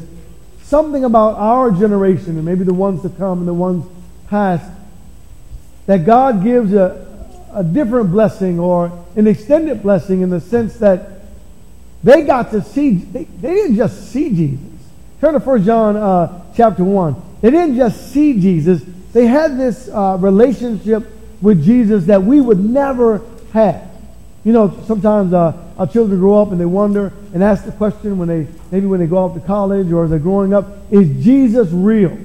something 0.63 1.05
about 1.05 1.37
our 1.37 1.71
generation, 1.71 2.37
and 2.37 2.45
maybe 2.45 2.65
the 2.65 2.75
ones 2.75 3.03
to 3.03 3.11
come 3.11 3.41
and 3.41 3.49
the 3.49 3.55
ones 3.55 3.87
past, 4.29 4.71
that 5.87 6.05
God 6.05 6.43
gives 6.43 6.73
a, 6.73 7.08
a 7.53 7.65
different 7.65 8.11
blessing 8.11 8.59
or 8.59 8.93
an 9.17 9.27
extended 9.27 9.83
blessing 9.83 10.23
in 10.23 10.31
the 10.31 10.41
sense 10.41 10.77
that 10.79 11.23
they 12.03 12.23
got 12.23 12.51
to 12.53 12.63
see, 12.63 12.91
they, 12.91 13.25
they 13.25 13.55
didn't 13.55 13.77
just 13.77 14.11
see 14.13 14.31
Jesus. 14.31 14.67
Turn 15.21 15.35
to 15.35 15.41
1 15.41 15.65
John 15.65 15.97
uh, 15.97 16.45
chapter 16.55 16.85
1. 16.85 17.17
They 17.41 17.51
didn't 17.51 17.77
just 17.77 18.13
see 18.13 18.41
Jesus, 18.41 18.83
they 19.13 19.27
had 19.27 19.59
this 19.59 19.89
uh, 19.89 20.17
relationship 20.21 21.07
with 21.41 21.65
Jesus 21.65 22.07
that 22.07 22.23
we 22.23 22.41
would 22.41 22.61
never 22.61 23.23
have. 23.53 23.91
You 24.45 24.53
know, 24.53 24.79
sometimes 24.87 25.33
uh, 25.33 25.53
our 25.77 25.87
children 25.87 26.19
grow 26.21 26.41
up 26.41 26.53
and 26.53 26.61
they 26.61 26.67
wonder 26.67 27.13
and 27.35 27.43
ask 27.43 27.65
the 27.65 27.73
question 27.73 28.19
when 28.19 28.29
they 28.29 28.47
maybe 28.71 28.87
when 28.87 29.01
they 29.01 29.07
go 29.07 29.19
off 29.19 29.35
to 29.35 29.41
college 29.41 29.91
or 29.93 30.05
as 30.05 30.11
they're 30.11 30.19
growing 30.19 30.53
up, 30.53 30.67
is 30.91 31.09
Jesus 31.25 31.69
real? 31.71 32.17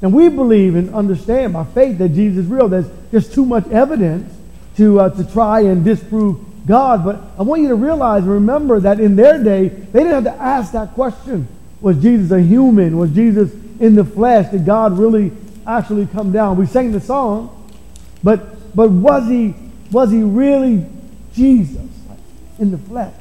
And 0.00 0.12
we 0.12 0.28
believe 0.28 0.74
and 0.74 0.92
understand 0.94 1.52
by 1.52 1.64
faith 1.64 1.98
that 1.98 2.10
Jesus 2.10 2.44
is 2.44 2.50
real. 2.50 2.68
There's 2.68 2.88
just 3.10 3.32
too 3.32 3.46
much 3.46 3.66
evidence 3.68 4.32
to, 4.76 5.00
uh, 5.00 5.10
to 5.10 5.32
try 5.32 5.60
and 5.60 5.84
disprove 5.84 6.40
God. 6.66 7.04
But 7.04 7.20
I 7.38 7.42
want 7.42 7.62
you 7.62 7.68
to 7.68 7.74
realize 7.74 8.22
and 8.22 8.32
remember 8.32 8.80
that 8.80 9.00
in 9.00 9.16
their 9.16 9.42
day, 9.42 9.68
they 9.68 10.00
didn't 10.00 10.24
have 10.24 10.36
to 10.36 10.42
ask 10.42 10.72
that 10.72 10.94
question. 10.94 11.48
Was 11.80 12.00
Jesus 12.00 12.30
a 12.30 12.40
human? 12.40 12.96
Was 12.96 13.10
Jesus 13.10 13.52
in 13.80 13.94
the 13.94 14.04
flesh? 14.04 14.50
Did 14.50 14.64
God 14.64 14.98
really 14.98 15.32
actually 15.66 16.06
come 16.06 16.32
down? 16.32 16.56
We 16.56 16.66
sang 16.66 16.92
the 16.92 17.00
song, 17.00 17.70
but, 18.22 18.74
but 18.74 18.90
was, 18.90 19.28
he, 19.28 19.54
was 19.90 20.10
he 20.10 20.22
really 20.22 20.86
Jesus 21.34 21.90
in 22.58 22.70
the 22.70 22.78
flesh? 22.78 23.14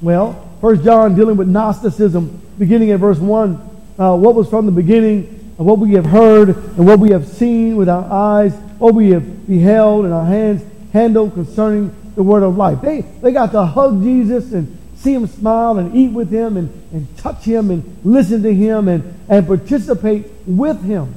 Well, 0.00 0.48
First 0.60 0.84
John 0.84 1.14
dealing 1.14 1.36
with 1.36 1.48
Gnosticism, 1.48 2.40
beginning 2.58 2.90
at 2.92 3.00
verse 3.00 3.18
1, 3.18 3.54
uh, 3.98 4.16
what 4.16 4.34
was 4.34 4.48
from 4.48 4.66
the 4.66 4.72
beginning, 4.72 5.34
and 5.58 5.66
what 5.66 5.78
we 5.78 5.92
have 5.92 6.06
heard, 6.06 6.50
and 6.50 6.86
what 6.86 6.98
we 6.98 7.10
have 7.10 7.26
seen 7.26 7.76
with 7.76 7.88
our 7.88 8.04
eyes, 8.10 8.54
what 8.78 8.94
we 8.94 9.10
have 9.10 9.46
beheld, 9.46 10.04
and 10.04 10.14
our 10.14 10.24
hands 10.24 10.62
handled 10.92 11.34
concerning 11.34 11.94
the 12.14 12.22
word 12.22 12.42
of 12.42 12.56
life. 12.56 12.80
They, 12.80 13.00
they 13.00 13.32
got 13.32 13.52
to 13.52 13.64
hug 13.64 14.02
Jesus 14.02 14.52
and 14.52 14.78
see 14.96 15.14
him 15.14 15.26
smile 15.26 15.78
and 15.78 15.94
eat 15.94 16.12
with 16.12 16.30
him 16.30 16.56
and, 16.56 16.70
and 16.92 17.16
touch 17.18 17.44
him 17.44 17.70
and 17.70 17.98
listen 18.04 18.42
to 18.42 18.52
him 18.52 18.88
and, 18.88 19.18
and 19.28 19.46
participate 19.46 20.26
with 20.46 20.82
him. 20.82 21.14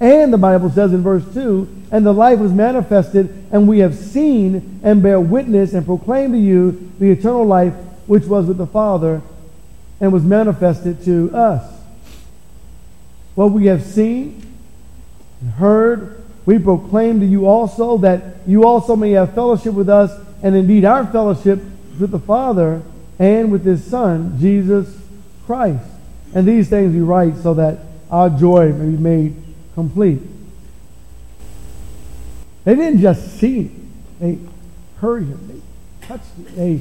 And 0.00 0.32
the 0.32 0.38
Bible 0.38 0.70
says 0.70 0.92
in 0.92 1.02
verse 1.02 1.24
2 1.34 1.80
and 1.92 2.06
the 2.06 2.12
life 2.12 2.38
was 2.38 2.52
manifested, 2.52 3.46
and 3.50 3.66
we 3.66 3.80
have 3.80 3.96
seen 3.96 4.80
and 4.82 5.02
bear 5.02 5.18
witness 5.18 5.74
and 5.74 5.84
proclaim 5.84 6.32
to 6.32 6.38
you 6.38 6.92
the 6.98 7.10
eternal 7.10 7.44
life 7.44 7.74
which 8.06 8.24
was 8.24 8.46
with 8.46 8.58
the 8.58 8.66
Father 8.66 9.22
and 10.00 10.12
was 10.12 10.22
manifested 10.22 11.04
to 11.04 11.34
us. 11.34 11.78
What 13.34 13.50
we 13.50 13.66
have 13.66 13.82
seen 13.82 14.56
and 15.40 15.50
heard, 15.52 16.19
we 16.46 16.58
proclaim 16.58 17.20
to 17.20 17.26
you 17.26 17.46
also 17.46 17.98
that 17.98 18.36
you 18.46 18.64
also 18.64 18.96
may 18.96 19.12
have 19.12 19.34
fellowship 19.34 19.74
with 19.74 19.88
us, 19.88 20.10
and 20.42 20.56
indeed 20.56 20.84
our 20.84 21.06
fellowship 21.06 21.60
with 21.98 22.10
the 22.10 22.18
Father 22.18 22.82
and 23.18 23.52
with 23.52 23.64
his 23.64 23.84
Son, 23.84 24.38
Jesus 24.40 24.96
Christ. 25.46 25.84
And 26.34 26.46
these 26.46 26.68
things 26.68 26.94
we 26.94 27.00
write 27.00 27.36
so 27.36 27.54
that 27.54 27.78
our 28.10 28.30
joy 28.30 28.72
may 28.72 28.90
be 28.90 29.02
made 29.02 29.36
complete. 29.74 30.20
They 32.64 32.74
didn't 32.74 33.00
just 33.00 33.38
see 33.38 33.64
him, 33.64 33.92
they 34.20 34.38
heard 35.00 35.24
him, 35.24 35.48
they 35.48 36.06
touched 36.06 36.34
him, 36.34 36.46
they 36.56 36.80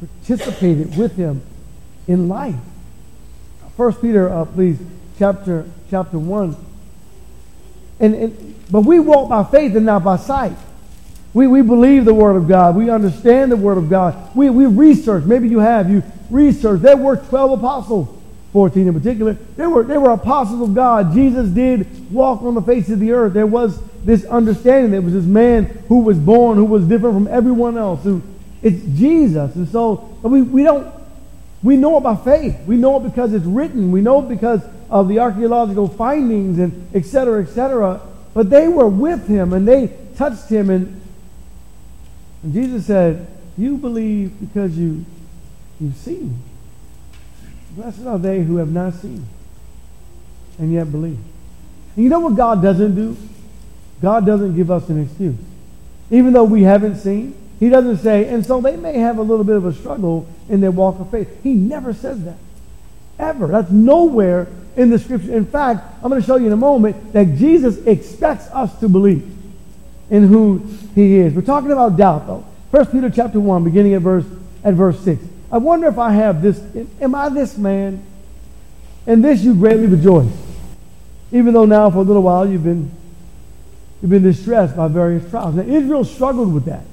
participated 0.00 0.96
with 0.96 1.16
him 1.16 1.42
in 2.06 2.28
life. 2.28 2.56
First 3.76 4.00
Peter, 4.00 4.28
uh, 4.28 4.44
please, 4.44 4.78
chapter 5.18 5.66
chapter 5.90 6.18
one. 6.18 6.56
And, 7.98 8.14
and 8.14 8.53
but 8.70 8.82
we 8.82 9.00
walk 9.00 9.28
by 9.28 9.44
faith 9.44 9.76
and 9.76 9.86
not 9.86 10.04
by 10.04 10.16
sight. 10.16 10.56
We, 11.34 11.48
we 11.48 11.62
believe 11.62 12.04
the 12.04 12.14
Word 12.14 12.36
of 12.36 12.46
God. 12.46 12.76
We 12.76 12.90
understand 12.90 13.50
the 13.50 13.56
Word 13.56 13.76
of 13.76 13.90
God. 13.90 14.34
We, 14.36 14.50
we 14.50 14.66
research. 14.66 15.24
Maybe 15.24 15.48
you 15.48 15.58
have. 15.58 15.90
You 15.90 16.02
research. 16.30 16.80
There 16.80 16.96
were 16.96 17.16
12 17.16 17.58
apostles, 17.58 18.08
14 18.52 18.86
in 18.86 18.94
particular. 18.94 19.34
There 19.56 19.68
were, 19.68 19.82
there 19.82 20.00
were 20.00 20.12
apostles 20.12 20.68
of 20.68 20.74
God. 20.74 21.12
Jesus 21.12 21.48
did 21.50 22.12
walk 22.12 22.42
on 22.42 22.54
the 22.54 22.62
face 22.62 22.88
of 22.88 23.00
the 23.00 23.12
earth. 23.12 23.34
There 23.34 23.46
was 23.46 23.80
this 24.04 24.24
understanding. 24.26 24.92
There 24.92 25.02
was 25.02 25.12
this 25.12 25.24
man 25.24 25.64
who 25.88 26.00
was 26.00 26.18
born, 26.18 26.56
who 26.56 26.64
was 26.64 26.84
different 26.84 27.16
from 27.16 27.26
everyone 27.26 27.76
else. 27.76 28.04
Who, 28.04 28.22
it's 28.62 28.80
Jesus. 28.96 29.56
And 29.56 29.68
so 29.68 29.96
we, 30.22 30.40
we 30.40 30.62
don't, 30.62 30.86
we 31.64 31.76
know 31.76 31.98
it 31.98 32.02
by 32.02 32.14
faith. 32.14 32.56
We 32.64 32.76
know 32.76 32.98
it 32.98 33.08
because 33.08 33.34
it's 33.34 33.44
written. 33.44 33.90
We 33.90 34.02
know 34.02 34.22
it 34.22 34.28
because 34.28 34.62
of 34.88 35.08
the 35.08 35.18
archaeological 35.18 35.88
findings 35.88 36.60
and 36.60 36.88
et 36.94 37.06
cetera, 37.06 37.42
et 37.42 37.48
cetera. 37.48 38.00
But 38.34 38.50
they 38.50 38.68
were 38.68 38.88
with 38.88 39.26
him 39.28 39.52
and 39.52 39.66
they 39.66 39.96
touched 40.16 40.48
him 40.48 40.68
and 40.68 41.00
and 42.44 42.52
Jesus 42.52 42.86
said, 42.86 43.26
You 43.56 43.78
believe 43.78 44.38
because 44.38 44.76
you, 44.78 45.04
you've 45.80 45.96
seen. 45.96 46.38
Blessed 47.70 48.06
are 48.06 48.18
they 48.18 48.42
who 48.42 48.58
have 48.58 48.70
not 48.70 48.94
seen 48.94 49.26
and 50.58 50.72
yet 50.72 50.92
believe. 50.92 51.18
And 51.96 52.04
you 52.04 52.10
know 52.10 52.20
what 52.20 52.36
God 52.36 52.62
doesn't 52.62 52.94
do? 52.94 53.16
God 54.02 54.26
doesn't 54.26 54.54
give 54.54 54.70
us 54.70 54.88
an 54.90 55.02
excuse. 55.02 55.36
Even 56.10 56.34
though 56.34 56.44
we 56.44 56.62
haven't 56.62 56.96
seen, 56.96 57.34
He 57.58 57.70
doesn't 57.70 57.98
say, 57.98 58.28
and 58.28 58.44
so 58.44 58.60
they 58.60 58.76
may 58.76 58.98
have 58.98 59.16
a 59.16 59.22
little 59.22 59.44
bit 59.44 59.56
of 59.56 59.64
a 59.64 59.72
struggle 59.72 60.28
in 60.50 60.60
their 60.60 60.70
walk 60.70 61.00
of 61.00 61.10
faith. 61.10 61.42
He 61.42 61.54
never 61.54 61.94
says 61.94 62.22
that. 62.24 62.36
Ever. 63.18 63.46
That's 63.46 63.70
nowhere 63.70 64.48
in 64.76 64.90
the 64.90 64.98
scripture. 64.98 65.32
In 65.32 65.46
fact, 65.46 65.84
I'm 66.02 66.10
going 66.10 66.20
to 66.20 66.26
show 66.26 66.36
you 66.36 66.46
in 66.46 66.52
a 66.52 66.56
moment 66.56 67.12
that 67.12 67.36
Jesus 67.36 67.78
expects 67.86 68.46
us 68.48 68.78
to 68.80 68.88
believe 68.88 69.30
in 70.10 70.26
who 70.26 70.66
he 70.94 71.18
is. 71.18 71.32
We're 71.34 71.42
talking 71.42 71.70
about 71.70 71.96
doubt, 71.96 72.26
though. 72.26 72.44
First 72.70 72.92
Peter 72.92 73.08
chapter 73.10 73.38
1, 73.40 73.64
beginning 73.64 73.94
at 73.94 74.02
verse, 74.02 74.24
at 74.62 74.74
verse 74.74 74.98
6. 75.00 75.22
I 75.52 75.58
wonder 75.58 75.86
if 75.86 75.98
I 75.98 76.10
have 76.12 76.42
this, 76.42 76.60
am 77.00 77.14
I 77.14 77.28
this 77.28 77.56
man? 77.56 78.04
In 79.06 79.22
this 79.22 79.42
you 79.42 79.54
greatly 79.54 79.86
rejoice. 79.86 80.32
Even 81.30 81.54
though 81.54 81.66
now 81.66 81.90
for 81.90 81.98
a 81.98 82.02
little 82.02 82.22
while 82.22 82.48
you've 82.48 82.64
been, 82.64 82.90
you've 84.00 84.10
been 84.10 84.22
distressed 84.22 84.76
by 84.76 84.88
various 84.88 85.28
trials. 85.30 85.54
Now 85.54 85.62
Israel 85.62 86.04
struggled 86.04 86.52
with 86.52 86.64
that. 86.64 86.84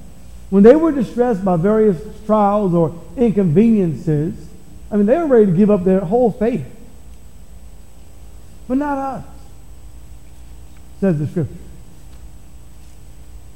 When 0.50 0.62
they 0.62 0.76
were 0.76 0.92
distressed 0.92 1.44
by 1.44 1.56
various 1.56 1.98
trials 2.26 2.74
or 2.74 2.94
inconveniences, 3.16 4.34
I 4.90 4.96
mean, 4.96 5.06
they 5.06 5.16
were 5.16 5.26
ready 5.26 5.46
to 5.46 5.52
give 5.52 5.70
up 5.70 5.84
their 5.84 6.00
whole 6.00 6.30
faith. 6.30 6.64
But 8.68 8.78
not 8.78 8.98
us, 8.98 9.24
says 11.00 11.18
the 11.18 11.26
scripture 11.26 11.62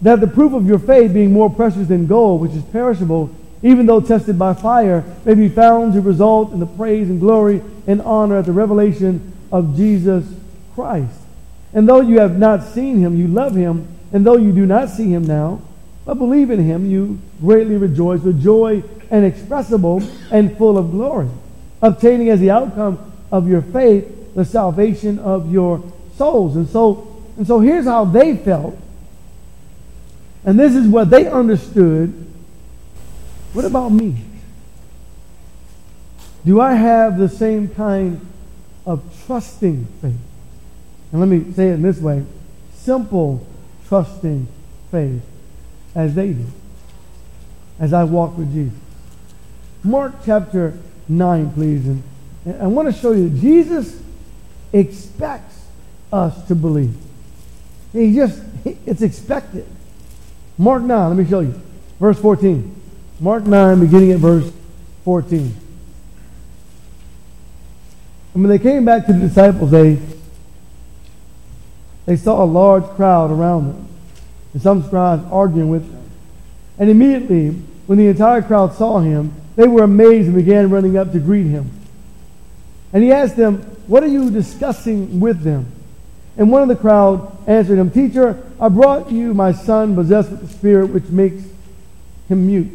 that 0.02 0.20
the 0.20 0.26
proof 0.26 0.52
of 0.52 0.66
your 0.66 0.78
faith, 0.78 1.12
being 1.12 1.32
more 1.32 1.50
precious 1.50 1.88
than 1.88 2.06
gold, 2.06 2.40
which 2.40 2.52
is 2.52 2.62
perishable, 2.64 3.30
even 3.62 3.86
though 3.86 4.00
tested 4.00 4.38
by 4.38 4.52
fire, 4.52 5.04
may 5.24 5.34
be 5.34 5.48
found 5.48 5.94
to 5.94 6.00
result 6.00 6.52
in 6.52 6.60
the 6.60 6.66
praise 6.66 7.08
and 7.08 7.20
glory 7.20 7.62
and 7.86 8.02
honor 8.02 8.38
at 8.38 8.44
the 8.44 8.52
revelation 8.52 9.32
of 9.50 9.76
Jesus 9.76 10.24
Christ. 10.74 11.18
And 11.72 11.88
though 11.88 12.00
you 12.00 12.20
have 12.20 12.38
not 12.38 12.62
seen 12.62 12.98
him, 12.98 13.18
you 13.18 13.26
love 13.28 13.54
him. 13.54 13.88
And 14.12 14.24
though 14.24 14.36
you 14.36 14.52
do 14.52 14.66
not 14.66 14.90
see 14.90 15.12
him 15.12 15.24
now, 15.24 15.62
but 16.04 16.14
believe 16.14 16.50
in 16.50 16.62
him, 16.62 16.88
you 16.88 17.18
greatly 17.40 17.76
rejoice 17.76 18.20
with 18.20 18.42
joy 18.42 18.82
inexpressible 19.10 20.02
and 20.30 20.56
full 20.56 20.78
of 20.78 20.90
glory, 20.90 21.28
obtaining 21.82 22.28
as 22.28 22.40
the 22.40 22.50
outcome 22.50 23.12
of 23.32 23.48
your 23.48 23.62
faith 23.62 24.06
the 24.36 24.44
salvation 24.44 25.18
of 25.18 25.52
your 25.52 25.82
souls. 26.16 26.54
And 26.54 26.68
so, 26.68 27.24
and 27.36 27.44
so 27.44 27.58
here's 27.58 27.86
how 27.86 28.04
they 28.04 28.36
felt 28.36 28.78
and 30.46 30.58
this 30.58 30.76
is 30.76 30.86
what 30.86 31.10
they 31.10 31.26
understood. 31.26 32.14
What 33.52 33.64
about 33.64 33.90
me? 33.90 34.16
Do 36.46 36.60
I 36.60 36.74
have 36.74 37.18
the 37.18 37.28
same 37.28 37.68
kind 37.68 38.24
of 38.86 39.02
trusting 39.26 39.86
faith? 40.00 40.14
And 41.10 41.20
let 41.20 41.28
me 41.28 41.52
say 41.52 41.70
it 41.70 41.74
in 41.74 41.82
this 41.82 41.98
way 41.98 42.24
simple, 42.74 43.44
trusting 43.88 44.46
faith 44.92 45.20
as 45.96 46.14
they 46.14 46.32
do, 46.32 46.46
as 47.80 47.92
I 47.92 48.04
walk 48.04 48.38
with 48.38 48.52
Jesus. 48.52 48.78
Mark 49.82 50.14
chapter 50.24 50.78
9, 51.08 51.52
please. 51.54 51.84
And 51.88 52.04
I 52.60 52.68
want 52.68 52.94
to 52.94 53.00
show 53.00 53.10
you 53.10 53.28
Jesus 53.28 54.00
expects 54.78 55.66
us 56.12 56.46
to 56.48 56.54
believe. 56.54 56.96
He 57.92 58.14
just, 58.14 58.42
it's 58.64 59.02
expected. 59.02 59.66
Mark 60.58 60.82
9, 60.82 61.08
let 61.08 61.16
me 61.16 61.28
show 61.28 61.40
you. 61.40 61.60
Verse 61.98 62.18
14. 62.18 62.82
Mark 63.20 63.44
9, 63.44 63.80
beginning 63.80 64.12
at 64.12 64.18
verse 64.18 64.52
14. 65.04 65.54
And 68.34 68.42
when 68.42 68.50
they 68.50 68.58
came 68.58 68.84
back 68.84 69.06
to 69.06 69.12
the 69.12 69.20
disciples, 69.20 69.70
they, 69.70 69.98
they 72.04 72.16
saw 72.16 72.44
a 72.44 72.46
large 72.46 72.84
crowd 72.96 73.30
around 73.30 73.68
them, 73.68 73.88
and 74.52 74.60
some 74.60 74.82
scribes 74.82 75.24
arguing 75.30 75.70
with 75.70 75.90
them. 75.90 76.10
And 76.78 76.90
immediately, 76.90 77.50
when 77.86 77.96
the 77.96 78.08
entire 78.08 78.42
crowd 78.42 78.74
saw 78.74 78.98
him, 78.98 79.32
they 79.56 79.66
were 79.66 79.84
amazed 79.84 80.26
and 80.26 80.36
began 80.36 80.68
running 80.68 80.98
up 80.98 81.12
to 81.12 81.18
greet 81.18 81.46
him. 81.46 81.70
And 82.96 83.04
he 83.04 83.12
asked 83.12 83.36
them, 83.36 83.58
What 83.88 84.02
are 84.04 84.08
you 84.08 84.30
discussing 84.30 85.20
with 85.20 85.42
them? 85.42 85.70
And 86.38 86.50
one 86.50 86.62
of 86.62 86.68
the 86.68 86.76
crowd 86.76 87.36
answered 87.46 87.76
him, 87.76 87.90
Teacher, 87.90 88.42
I 88.58 88.70
brought 88.70 89.12
you 89.12 89.34
my 89.34 89.52
son 89.52 89.94
possessed 89.94 90.30
with 90.30 90.40
the 90.40 90.48
spirit 90.48 90.86
which 90.86 91.04
makes 91.08 91.44
him 92.30 92.46
mute. 92.46 92.70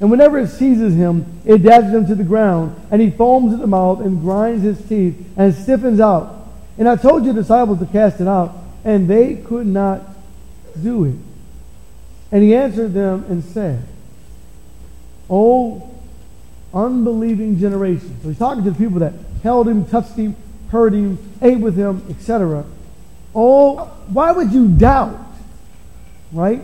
And 0.00 0.10
whenever 0.10 0.38
it 0.38 0.48
seizes 0.48 0.94
him, 0.94 1.26
it 1.44 1.58
dashes 1.58 1.92
him 1.92 2.06
to 2.06 2.14
the 2.14 2.24
ground, 2.24 2.80
and 2.90 3.02
he 3.02 3.10
foams 3.10 3.52
at 3.52 3.60
the 3.60 3.66
mouth 3.66 4.00
and 4.00 4.22
grinds 4.22 4.62
his 4.62 4.82
teeth 4.88 5.22
and 5.36 5.54
stiffens 5.54 6.00
out. 6.00 6.48
And 6.78 6.88
I 6.88 6.96
told 6.96 7.26
your 7.26 7.34
disciples 7.34 7.78
to 7.80 7.84
cast 7.84 8.22
it 8.22 8.26
out, 8.26 8.56
and 8.86 9.06
they 9.06 9.34
could 9.34 9.66
not 9.66 10.00
do 10.82 11.04
it. 11.04 11.16
And 12.30 12.42
he 12.42 12.54
answered 12.54 12.94
them 12.94 13.26
and 13.28 13.44
said, 13.44 13.84
O 15.28 15.90
unbelieving 16.72 17.58
generation. 17.58 18.16
So 18.22 18.28
he's 18.28 18.38
talking 18.38 18.64
to 18.64 18.70
the 18.70 18.78
people 18.78 19.00
that 19.00 19.12
held 19.42 19.68
him, 19.68 19.84
touched 19.86 20.16
him, 20.16 20.36
heard 20.70 20.94
him, 20.94 21.18
ate 21.40 21.58
with 21.58 21.76
him, 21.76 22.04
etc. 22.10 22.64
Oh, 23.34 23.86
why 24.08 24.32
would 24.32 24.52
you 24.52 24.68
doubt? 24.68 25.18
Right? 26.32 26.62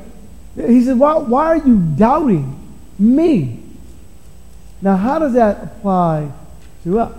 He 0.57 0.85
said, 0.85 0.99
why, 0.99 1.17
why 1.19 1.47
are 1.47 1.67
you 1.67 1.79
doubting 1.79 2.59
me? 2.99 3.63
Now, 4.81 4.97
how 4.97 5.19
does 5.19 5.35
that 5.35 5.63
apply 5.63 6.31
to 6.85 7.01
us? 7.01 7.19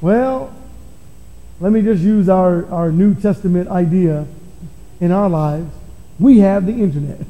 Well, 0.00 0.52
let 1.60 1.72
me 1.72 1.82
just 1.82 2.02
use 2.02 2.28
our, 2.28 2.70
our 2.70 2.92
New 2.92 3.14
Testament 3.14 3.68
idea 3.68 4.26
in 5.00 5.10
our 5.10 5.28
lives. 5.28 5.72
We 6.18 6.38
have 6.38 6.66
the 6.66 6.72
internet. 6.72 7.20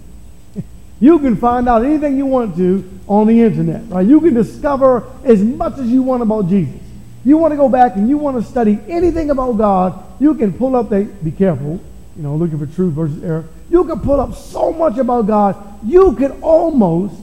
You 1.01 1.19
can 1.19 1.37
find 1.37 1.69
out 1.69 1.85
anything 1.85 2.17
you 2.17 2.27
want 2.27 2.57
to 2.57 2.89
on 3.07 3.27
the 3.27 3.41
internet, 3.41 3.83
right? 3.89 4.07
You 4.07 4.21
can 4.21 4.35
discover 4.35 5.05
as 5.25 5.43
much 5.43 5.79
as 5.79 5.89
you 5.89 6.03
want 6.03 6.23
about 6.23 6.49
Jesus. 6.49 6.81
You 7.25 7.37
want 7.39 7.53
to 7.53 7.57
go 7.57 7.69
back 7.69 7.97
and 7.97 8.09
you 8.09 8.19
want 8.19 8.43
to 8.43 8.49
study 8.49 8.79
anything 8.89 9.31
about 9.31 9.53
God, 9.59 10.03
you 10.21 10.35
can 10.35 10.53
pull 10.53 10.77
up, 10.77 10.89
they, 10.89 11.05
be 11.05 11.33
careful, 11.33 11.81
you 12.17 12.23
know, 12.23 12.37
looking 12.37 12.59
for 12.59 12.73
truth 12.73 12.95
versus 12.95 13.23
error. 13.23 13.45
You 13.69 13.85
can 13.85 14.01
pull 14.01 14.21
up 14.21 14.35
so 14.35 14.73
much 14.73 14.97
about 14.97 15.27
God, 15.27 15.57
you 15.85 16.15
can 16.15 16.41
almost, 16.41 17.21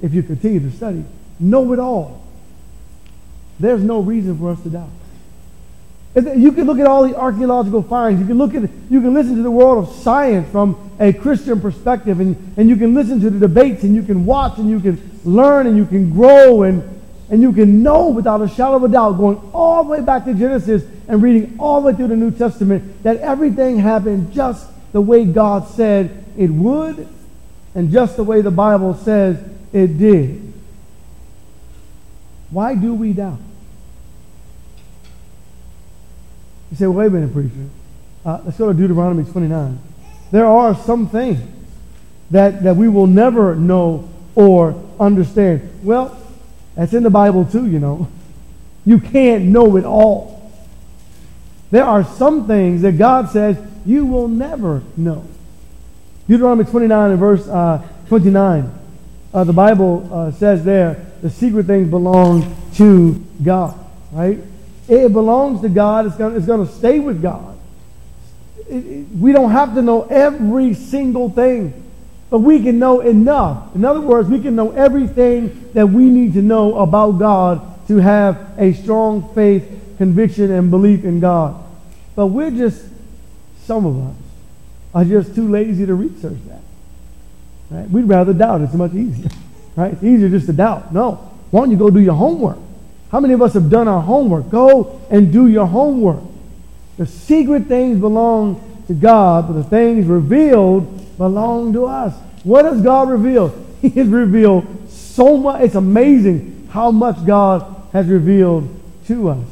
if 0.00 0.14
you 0.14 0.22
continue 0.22 0.60
to 0.60 0.70
study, 0.70 1.04
know 1.38 1.72
it 1.72 1.78
all. 1.78 2.24
There's 3.60 3.82
no 3.82 4.00
reason 4.00 4.38
for 4.38 4.50
us 4.50 4.62
to 4.62 4.70
doubt. 4.70 4.88
You 6.24 6.52
can 6.52 6.64
look 6.64 6.78
at 6.78 6.86
all 6.86 7.06
the 7.06 7.16
archaeological 7.16 7.82
finds. 7.82 8.20
You 8.20 8.26
can 8.26 8.38
look 8.38 8.54
at, 8.54 8.62
you 8.90 9.00
can 9.00 9.14
listen 9.14 9.36
to 9.36 9.42
the 9.42 9.50
world 9.50 9.86
of 9.86 9.94
science 9.96 10.50
from 10.50 10.90
a 10.98 11.12
Christian 11.12 11.60
perspective, 11.60 12.20
and, 12.20 12.54
and 12.56 12.68
you 12.68 12.76
can 12.76 12.94
listen 12.94 13.20
to 13.20 13.30
the 13.30 13.38
debates, 13.38 13.84
and 13.84 13.94
you 13.94 14.02
can 14.02 14.24
watch, 14.24 14.58
and 14.58 14.68
you 14.68 14.80
can 14.80 15.00
learn, 15.24 15.66
and 15.66 15.76
you 15.76 15.86
can 15.86 16.10
grow, 16.10 16.62
and, 16.62 16.82
and 17.30 17.42
you 17.42 17.52
can 17.52 17.82
know 17.82 18.08
without 18.08 18.40
a 18.42 18.48
shadow 18.48 18.76
of 18.76 18.84
a 18.84 18.88
doubt, 18.88 19.12
going 19.12 19.38
all 19.52 19.84
the 19.84 19.90
way 19.90 20.00
back 20.00 20.24
to 20.24 20.34
Genesis 20.34 20.82
and 21.08 21.22
reading 21.22 21.56
all 21.58 21.80
the 21.80 21.88
way 21.88 21.94
through 21.94 22.08
the 22.08 22.16
New 22.16 22.30
Testament, 22.30 23.02
that 23.02 23.18
everything 23.18 23.78
happened 23.78 24.32
just 24.32 24.66
the 24.92 25.00
way 25.00 25.24
God 25.24 25.68
said 25.68 26.24
it 26.36 26.50
would, 26.50 27.06
and 27.74 27.92
just 27.92 28.16
the 28.16 28.24
way 28.24 28.40
the 28.40 28.50
Bible 28.50 28.94
says 28.94 29.38
it 29.72 29.98
did. 29.98 30.52
Why 32.50 32.74
do 32.74 32.94
we 32.94 33.12
doubt? 33.12 33.38
You 36.67 36.67
say, 36.78 36.86
wait 36.86 37.06
a 37.06 37.10
minute, 37.10 37.32
preacher. 37.32 37.68
Uh, 38.24 38.40
let's 38.44 38.58
go 38.58 38.72
to 38.72 38.78
Deuteronomy 38.78 39.24
29. 39.24 39.78
There 40.30 40.46
are 40.46 40.74
some 40.74 41.08
things 41.08 41.40
that, 42.30 42.62
that 42.62 42.76
we 42.76 42.88
will 42.88 43.06
never 43.06 43.54
know 43.54 44.08
or 44.34 44.80
understand. 45.00 45.68
Well, 45.82 46.16
that's 46.74 46.92
in 46.92 47.02
the 47.02 47.10
Bible 47.10 47.44
too, 47.44 47.66
you 47.66 47.78
know. 47.78 48.08
You 48.84 49.00
can't 49.00 49.46
know 49.46 49.76
it 49.76 49.84
all. 49.84 50.52
There 51.70 51.84
are 51.84 52.04
some 52.04 52.46
things 52.46 52.82
that 52.82 52.92
God 52.92 53.30
says 53.30 53.58
you 53.84 54.06
will 54.06 54.28
never 54.28 54.82
know. 54.96 55.26
Deuteronomy 56.28 56.70
29 56.70 57.10
and 57.10 57.18
verse 57.18 57.48
uh, 57.48 57.86
29. 58.08 58.72
Uh, 59.32 59.44
the 59.44 59.52
Bible 59.52 60.08
uh, 60.12 60.30
says 60.30 60.64
there, 60.64 61.06
the 61.22 61.30
secret 61.30 61.66
things 61.66 61.88
belong 61.88 62.54
to 62.74 63.14
God, 63.42 63.78
right? 64.12 64.38
It 64.88 65.12
belongs 65.12 65.60
to 65.60 65.68
God. 65.68 66.06
It's 66.06 66.16
going, 66.16 66.34
it's 66.36 66.46
going 66.46 66.66
to 66.66 66.72
stay 66.72 66.98
with 66.98 67.20
God. 67.20 67.58
It, 68.68 68.74
it, 68.74 69.08
we 69.10 69.32
don't 69.32 69.50
have 69.50 69.74
to 69.74 69.82
know 69.82 70.02
every 70.04 70.74
single 70.74 71.28
thing, 71.30 71.84
but 72.30 72.38
we 72.38 72.62
can 72.62 72.78
know 72.78 73.00
enough. 73.00 73.74
In 73.74 73.84
other 73.84 74.00
words, 74.00 74.28
we 74.28 74.40
can 74.40 74.56
know 74.56 74.72
everything 74.72 75.70
that 75.74 75.86
we 75.86 76.04
need 76.04 76.32
to 76.34 76.42
know 76.42 76.78
about 76.78 77.12
God 77.12 77.86
to 77.88 77.96
have 77.96 78.54
a 78.58 78.72
strong 78.72 79.32
faith, 79.34 79.96
conviction, 79.98 80.50
and 80.50 80.70
belief 80.70 81.04
in 81.04 81.20
God. 81.20 81.62
But 82.16 82.28
we're 82.28 82.50
just, 82.50 82.84
some 83.64 83.86
of 83.86 84.08
us, 84.08 84.16
are 84.94 85.04
just 85.04 85.34
too 85.34 85.48
lazy 85.48 85.84
to 85.86 85.94
research 85.94 86.38
that. 86.48 86.60
Right? 87.70 87.90
We'd 87.90 88.04
rather 88.04 88.32
doubt. 88.32 88.62
It's 88.62 88.74
much 88.74 88.94
easier. 88.94 89.30
Right? 89.76 89.92
It's 89.92 90.02
easier 90.02 90.28
just 90.28 90.46
to 90.46 90.52
doubt. 90.52 90.92
No. 90.92 91.30
Why 91.52 91.60
don't 91.60 91.70
you 91.70 91.76
go 91.76 91.88
do 91.88 92.00
your 92.00 92.14
homework? 92.14 92.58
How 93.10 93.20
many 93.20 93.34
of 93.34 93.40
us 93.42 93.54
have 93.54 93.70
done 93.70 93.88
our 93.88 94.02
homework? 94.02 94.50
Go 94.50 95.00
and 95.10 95.32
do 95.32 95.48
your 95.48 95.66
homework. 95.66 96.20
The 96.98 97.06
secret 97.06 97.66
things 97.66 97.98
belong 97.98 98.82
to 98.88 98.94
God, 98.94 99.46
but 99.46 99.54
the 99.54 99.64
things 99.64 100.06
revealed 100.06 101.16
belong 101.16 101.72
to 101.72 101.86
us. 101.86 102.14
What 102.44 102.64
has 102.64 102.82
God 102.82 103.08
revealed? 103.08 103.64
He 103.80 103.90
has 103.90 104.08
revealed 104.08 104.90
so 104.90 105.36
much. 105.36 105.62
It's 105.62 105.76
amazing 105.76 106.68
how 106.72 106.90
much 106.90 107.24
God 107.24 107.76
has 107.92 108.08
revealed 108.08 108.68
to 109.06 109.28
us. 109.28 109.46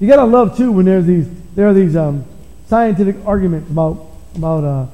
You 0.00 0.08
gotta 0.08 0.24
love 0.24 0.56
too 0.56 0.72
when 0.72 0.84
there's 0.84 1.06
these 1.06 1.28
there 1.54 1.68
are 1.68 1.72
these 1.74 1.94
um, 1.94 2.24
scientific 2.66 3.16
arguments 3.24 3.70
about 3.70 4.04
about 4.34 4.64
uh, 4.64 4.86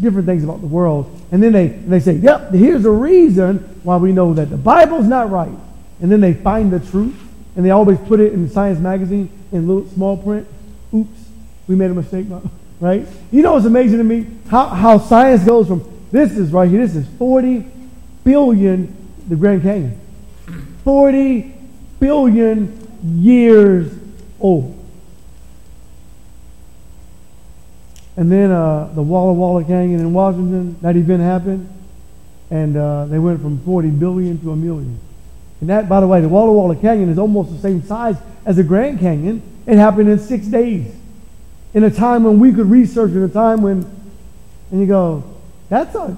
different 0.00 0.26
things 0.26 0.44
about 0.44 0.60
the 0.60 0.68
world, 0.68 1.10
and 1.32 1.42
then 1.42 1.52
they 1.52 1.66
they 1.66 1.98
say, 1.98 2.12
"Yep, 2.12 2.52
here's 2.52 2.84
the 2.84 2.90
reason 2.90 3.58
why 3.82 3.96
we 3.96 4.12
know 4.12 4.34
that 4.34 4.50
the 4.50 4.56
Bible's 4.56 5.06
not 5.06 5.30
right." 5.30 5.50
And 6.00 6.10
then 6.10 6.20
they 6.20 6.34
find 6.34 6.72
the 6.72 6.80
truth, 6.80 7.16
and 7.56 7.64
they 7.64 7.70
always 7.70 7.98
put 7.98 8.20
it 8.20 8.32
in 8.32 8.48
Science 8.48 8.78
Magazine 8.78 9.30
in 9.52 9.66
little 9.66 9.88
small 9.90 10.16
print. 10.16 10.46
Oops, 10.94 11.28
we 11.68 11.76
made 11.76 11.90
a 11.90 11.94
mistake, 11.94 12.26
right? 12.80 13.06
You 13.30 13.42
know 13.42 13.54
what's 13.54 13.66
amazing 13.66 13.98
to 13.98 14.04
me? 14.04 14.26
How, 14.48 14.66
how 14.66 14.98
science 14.98 15.44
goes 15.44 15.68
from 15.68 15.84
this 16.10 16.36
is 16.36 16.52
right 16.52 16.68
here, 16.68 16.84
this 16.84 16.96
is 16.96 17.06
40 17.18 17.64
billion, 18.24 18.96
the 19.28 19.36
Grand 19.36 19.62
Canyon, 19.62 20.00
40 20.84 21.54
billion 22.00 22.88
years 23.04 23.92
old. 24.40 24.76
And 28.16 28.30
then 28.30 28.50
uh, 28.50 28.90
the 28.94 29.02
Walla 29.02 29.32
Walla 29.32 29.64
Canyon 29.64 30.00
in 30.00 30.12
Washington, 30.12 30.76
that 30.82 30.96
event 30.96 31.22
happened, 31.22 31.72
and 32.50 32.76
uh, 32.76 33.06
they 33.06 33.18
went 33.18 33.40
from 33.40 33.60
40 33.60 33.90
billion 33.90 34.40
to 34.40 34.50
a 34.50 34.56
million. 34.56 34.98
And 35.60 35.68
that, 35.68 35.88
by 35.88 36.00
the 36.00 36.06
way, 36.06 36.20
the 36.20 36.28
Walla 36.28 36.52
Walla 36.52 36.76
Canyon 36.76 37.10
is 37.10 37.18
almost 37.18 37.50
the 37.50 37.58
same 37.58 37.82
size 37.82 38.16
as 38.46 38.56
the 38.56 38.62
Grand 38.62 38.98
Canyon. 38.98 39.42
It 39.66 39.76
happened 39.76 40.08
in 40.08 40.18
six 40.18 40.46
days. 40.46 40.94
In 41.74 41.84
a 41.84 41.90
time 41.90 42.24
when 42.24 42.40
we 42.40 42.52
could 42.52 42.66
research, 42.66 43.12
in 43.12 43.22
a 43.22 43.28
time 43.28 43.62
when, 43.62 43.84
and 44.70 44.80
you 44.80 44.86
go, 44.86 45.22
that's 45.68 45.94
a, 45.94 46.16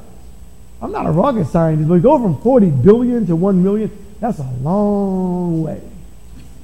I'm 0.81 0.93
not 0.93 1.07
a 1.07 1.11
rocket 1.11 1.47
scientist, 1.47 1.89
but 1.89 2.01
go 2.01 2.19
from 2.19 2.41
40 2.41 2.71
billion 2.71 3.27
to 3.27 3.37
1 3.37 3.63
million, 3.63 3.91
that's 4.21 4.39
a 4.39 4.51
long 4.63 5.63
way. 5.63 5.81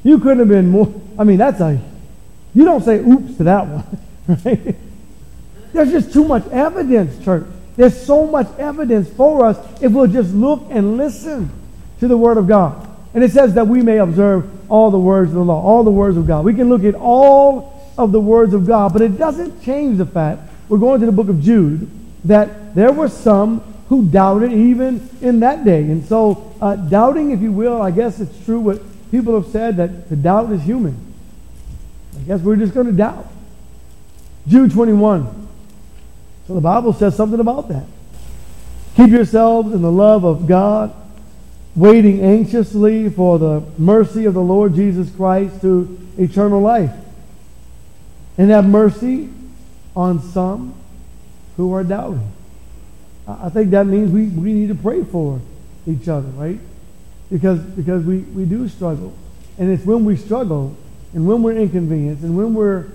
You 0.04 0.18
couldn't 0.18 0.38
have 0.38 0.48
been 0.48 0.70
more, 0.70 0.92
I 1.18 1.24
mean, 1.24 1.36
that's 1.36 1.60
a, 1.60 1.78
you 2.54 2.64
don't 2.64 2.82
say 2.82 2.98
oops 2.98 3.36
to 3.38 3.44
that 3.44 3.66
one, 3.66 4.38
right? 4.44 4.76
There's 5.72 5.90
just 5.90 6.12
too 6.12 6.24
much 6.24 6.46
evidence, 6.48 7.22
church. 7.24 7.44
There's 7.76 8.00
so 8.00 8.26
much 8.26 8.48
evidence 8.58 9.10
for 9.10 9.44
us 9.44 9.82
if 9.82 9.92
we'll 9.92 10.06
just 10.06 10.32
look 10.32 10.66
and 10.70 10.96
listen 10.96 11.50
to 12.00 12.08
the 12.08 12.16
Word 12.16 12.36
of 12.36 12.46
God. 12.46 12.88
And 13.14 13.24
it 13.24 13.32
says 13.32 13.54
that 13.54 13.66
we 13.66 13.82
may 13.82 13.98
observe 13.98 14.70
all 14.70 14.90
the 14.90 14.98
words 14.98 15.30
of 15.30 15.36
the 15.36 15.44
law, 15.44 15.62
all 15.62 15.82
the 15.82 15.90
words 15.90 16.16
of 16.16 16.26
God. 16.26 16.44
We 16.44 16.54
can 16.54 16.68
look 16.68 16.84
at 16.84 16.94
all 16.94 17.92
of 17.96 18.12
the 18.12 18.20
words 18.20 18.54
of 18.54 18.66
God, 18.66 18.92
but 18.92 19.02
it 19.02 19.18
doesn't 19.18 19.62
change 19.62 19.98
the 19.98 20.06
fact, 20.06 20.42
we're 20.68 20.78
going 20.78 21.00
to 21.00 21.06
the 21.06 21.12
book 21.12 21.28
of 21.28 21.40
Jude, 21.42 21.90
that 22.24 22.74
there 22.74 22.92
were 22.92 23.08
some 23.08 23.60
who 23.88 24.06
doubted 24.08 24.52
even 24.52 25.08
in 25.20 25.40
that 25.40 25.64
day. 25.64 25.82
And 25.82 26.04
so, 26.04 26.54
uh, 26.60 26.76
doubting, 26.76 27.30
if 27.30 27.40
you 27.40 27.50
will, 27.50 27.80
I 27.80 27.90
guess 27.90 28.20
it's 28.20 28.44
true 28.44 28.60
what 28.60 28.82
people 29.10 29.40
have 29.40 29.50
said 29.50 29.78
that 29.78 30.08
to 30.10 30.16
doubt 30.16 30.52
is 30.52 30.62
human. 30.62 30.96
I 32.16 32.20
guess 32.20 32.40
we're 32.40 32.56
just 32.56 32.74
going 32.74 32.86
to 32.86 32.92
doubt. 32.92 33.26
Jude 34.46 34.72
21. 34.72 35.48
So 36.46 36.54
the 36.54 36.60
Bible 36.60 36.92
says 36.92 37.16
something 37.16 37.40
about 37.40 37.68
that. 37.68 37.84
Keep 38.96 39.10
yourselves 39.10 39.72
in 39.72 39.82
the 39.82 39.92
love 39.92 40.24
of 40.24 40.46
God 40.46 40.94
waiting 41.78 42.20
anxiously 42.20 43.08
for 43.08 43.38
the 43.38 43.62
mercy 43.78 44.24
of 44.24 44.34
the 44.34 44.42
Lord 44.42 44.74
Jesus 44.74 45.08
Christ 45.14 45.60
to 45.60 45.98
eternal 46.18 46.60
life. 46.60 46.90
And 48.36 48.50
have 48.50 48.68
mercy 48.68 49.30
on 49.94 50.20
some 50.20 50.74
who 51.56 51.72
are 51.72 51.84
doubting. 51.84 52.32
I 53.26 53.48
think 53.48 53.70
that 53.70 53.86
means 53.86 54.10
we, 54.10 54.26
we 54.26 54.52
need 54.52 54.68
to 54.68 54.74
pray 54.74 55.04
for 55.04 55.40
each 55.86 56.08
other, 56.08 56.28
right? 56.30 56.58
Because, 57.30 57.60
because 57.60 58.04
we, 58.04 58.18
we 58.18 58.44
do 58.44 58.68
struggle. 58.68 59.14
And 59.58 59.70
it's 59.70 59.84
when 59.84 60.04
we 60.04 60.16
struggle 60.16 60.76
and 61.14 61.26
when 61.26 61.42
we're 61.42 61.56
inconvenienced 61.56 62.22
and 62.22 62.36
when 62.36 62.54
we're, 62.54 62.86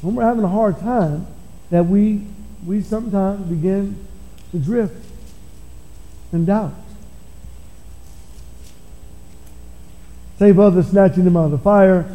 when 0.00 0.14
we're 0.14 0.24
having 0.24 0.44
a 0.44 0.48
hard 0.48 0.78
time 0.80 1.26
that 1.70 1.84
we, 1.84 2.24
we 2.64 2.80
sometimes 2.80 3.46
begin 3.48 3.96
to 4.52 4.58
drift 4.58 5.04
and 6.32 6.46
doubt. 6.46 6.74
Save 10.38 10.58
others, 10.58 10.88
snatching 10.88 11.24
them 11.24 11.36
out 11.36 11.46
of 11.46 11.50
the 11.50 11.58
fire. 11.58 12.06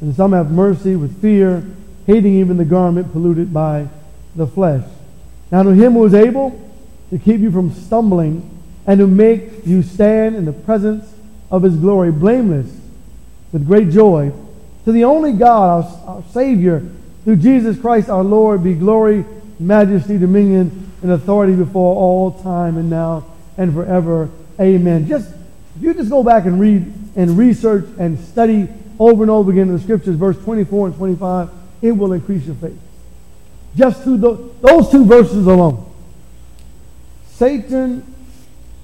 And 0.00 0.14
some 0.14 0.32
have 0.32 0.50
mercy 0.50 0.96
with 0.96 1.20
fear, 1.20 1.64
hating 2.06 2.36
even 2.36 2.56
the 2.56 2.64
garment 2.64 3.12
polluted 3.12 3.52
by 3.52 3.88
the 4.36 4.46
flesh. 4.46 4.84
Now 5.50 5.62
to 5.62 5.70
him 5.70 5.94
who 5.94 6.04
is 6.04 6.14
able 6.14 6.58
to 7.10 7.18
keep 7.18 7.40
you 7.40 7.50
from 7.50 7.72
stumbling 7.72 8.58
and 8.86 8.98
to 8.98 9.06
make 9.06 9.66
you 9.66 9.82
stand 9.82 10.36
in 10.36 10.44
the 10.44 10.52
presence 10.52 11.12
of 11.50 11.62
his 11.62 11.76
glory 11.76 12.12
blameless 12.12 12.70
with 13.52 13.66
great 13.66 13.90
joy, 13.90 14.32
to 14.84 14.92
the 14.92 15.04
only 15.04 15.32
God, 15.32 15.84
our, 15.84 16.16
our 16.16 16.22
Savior, 16.32 16.86
through 17.24 17.36
Jesus 17.36 17.78
Christ 17.78 18.08
our 18.08 18.24
Lord, 18.24 18.62
be 18.62 18.74
glory, 18.74 19.24
majesty, 19.58 20.18
dominion, 20.18 20.92
and 21.02 21.12
authority 21.12 21.54
before 21.54 21.94
all 21.96 22.42
time 22.42 22.76
and 22.76 22.88
now 22.88 23.24
and 23.56 23.72
forever. 23.72 24.30
Amen. 24.60 25.06
Just 25.06 25.30
if 25.76 25.82
you 25.82 25.94
just 25.94 26.10
go 26.10 26.22
back 26.22 26.46
and 26.46 26.60
read 26.60 26.92
and 27.16 27.36
research 27.36 27.86
and 27.98 28.18
study 28.18 28.68
over 28.98 29.22
and 29.22 29.30
over 29.30 29.50
again 29.50 29.68
in 29.68 29.74
the 29.74 29.80
scriptures, 29.80 30.16
verse 30.16 30.36
24 30.38 30.88
and 30.88 30.96
25, 30.96 31.50
it 31.82 31.92
will 31.92 32.12
increase 32.12 32.44
your 32.46 32.56
faith. 32.56 32.78
Just 33.76 34.02
through 34.02 34.18
the, 34.18 34.50
those 34.60 34.90
two 34.90 35.04
verses 35.04 35.46
alone. 35.46 35.84
Satan 37.28 38.14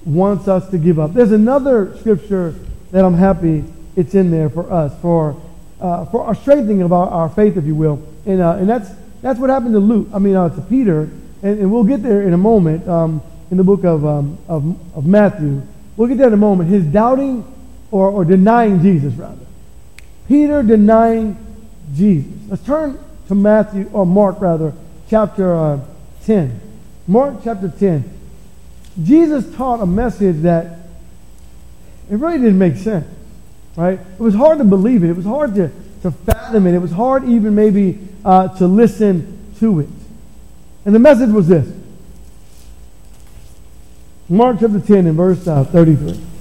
wants 0.04 0.46
us 0.46 0.68
to 0.70 0.78
give 0.78 0.98
up. 1.00 1.12
There's 1.14 1.32
another 1.32 1.96
scripture 1.98 2.54
that 2.92 3.04
I'm 3.04 3.14
happy 3.14 3.64
it's 3.96 4.14
in 4.14 4.30
there 4.30 4.48
for 4.50 4.72
us, 4.72 4.92
for, 5.00 5.40
uh, 5.80 6.04
for 6.06 6.24
our 6.24 6.34
strengthening 6.34 6.82
of 6.82 6.92
our, 6.92 7.08
our 7.08 7.28
faith, 7.28 7.56
if 7.56 7.64
you 7.64 7.74
will. 7.74 8.00
And, 8.26 8.40
uh, 8.40 8.56
and 8.56 8.68
that's, 8.68 8.90
that's 9.22 9.38
what 9.38 9.50
happened 9.50 9.74
to 9.74 9.80
Luke, 9.80 10.08
I 10.14 10.18
mean, 10.18 10.36
uh, 10.36 10.48
to 10.50 10.60
Peter, 10.62 11.02
and, 11.42 11.60
and 11.60 11.72
we'll 11.72 11.84
get 11.84 12.02
there 12.02 12.22
in 12.22 12.32
a 12.32 12.38
moment 12.38 12.86
um, 12.88 13.22
in 13.50 13.56
the 13.56 13.64
book 13.64 13.84
of, 13.84 14.04
um, 14.04 14.38
of, 14.48 14.96
of 14.96 15.06
Matthew. 15.06 15.62
We'll 15.96 16.08
get 16.08 16.18
there 16.18 16.28
in 16.28 16.34
a 16.34 16.38
moment. 16.38 16.70
His 16.70 16.84
doubting 16.84 17.44
or, 17.94 18.10
or 18.10 18.24
denying 18.24 18.82
Jesus, 18.82 19.14
rather. 19.14 19.46
Peter 20.26 20.64
denying 20.64 21.36
Jesus. 21.94 22.32
Let's 22.48 22.64
turn 22.64 22.98
to 23.28 23.36
Matthew, 23.36 23.88
or 23.92 24.04
Mark, 24.04 24.40
rather, 24.40 24.72
chapter 25.08 25.54
uh, 25.54 25.80
10. 26.24 26.60
Mark 27.06 27.36
chapter 27.44 27.68
10. 27.68 28.02
Jesus 29.04 29.54
taught 29.54 29.80
a 29.80 29.86
message 29.86 30.42
that 30.42 30.80
it 32.10 32.16
really 32.16 32.38
didn't 32.38 32.58
make 32.58 32.74
sense, 32.74 33.06
right? 33.76 34.00
It 34.00 34.20
was 34.20 34.34
hard 34.34 34.58
to 34.58 34.64
believe 34.64 35.04
it. 35.04 35.10
It 35.10 35.16
was 35.16 35.24
hard 35.24 35.54
to, 35.54 35.70
to 36.02 36.10
fathom 36.10 36.66
it. 36.66 36.74
It 36.74 36.80
was 36.80 36.90
hard 36.90 37.28
even 37.28 37.54
maybe 37.54 38.00
uh, 38.24 38.48
to 38.58 38.66
listen 38.66 39.54
to 39.60 39.78
it. 39.78 39.88
And 40.84 40.92
the 40.96 40.98
message 40.98 41.30
was 41.30 41.46
this. 41.46 41.72
Mark 44.28 44.56
chapter 44.58 44.80
10 44.80 45.06
and 45.06 45.16
verse 45.16 45.46
uh, 45.46 45.62
33. 45.62 46.33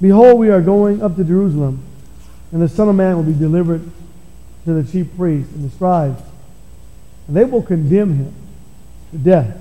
Behold, 0.00 0.38
we 0.38 0.50
are 0.50 0.60
going 0.60 1.02
up 1.02 1.16
to 1.16 1.24
Jerusalem, 1.24 1.82
and 2.52 2.60
the 2.60 2.68
Son 2.68 2.88
of 2.88 2.94
Man 2.94 3.16
will 3.16 3.22
be 3.22 3.38
delivered 3.38 3.82
to 4.64 4.74
the 4.74 4.90
chief 4.90 5.06
priests 5.16 5.54
and 5.54 5.64
the 5.64 5.74
scribes, 5.74 6.22
and 7.26 7.36
they 7.36 7.44
will 7.44 7.62
condemn 7.62 8.14
him 8.14 8.34
to 9.12 9.18
death, 9.18 9.56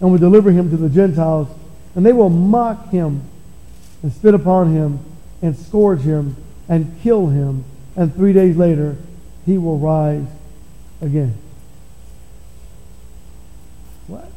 and 0.00 0.10
will 0.10 0.18
deliver 0.18 0.50
him 0.50 0.70
to 0.70 0.76
the 0.76 0.90
Gentiles, 0.90 1.48
and 1.94 2.04
they 2.04 2.12
will 2.12 2.28
mock 2.28 2.90
him 2.90 3.22
and 4.02 4.12
spit 4.12 4.34
upon 4.34 4.74
him 4.74 4.98
and 5.40 5.56
scourge 5.56 6.00
him 6.00 6.36
and 6.68 7.00
kill 7.02 7.28
him, 7.28 7.64
and 7.96 8.14
three 8.14 8.32
days 8.32 8.56
later 8.56 8.96
he 9.46 9.56
will 9.56 9.78
rise 9.78 10.26
again. 11.00 11.34
What? 14.08 14.28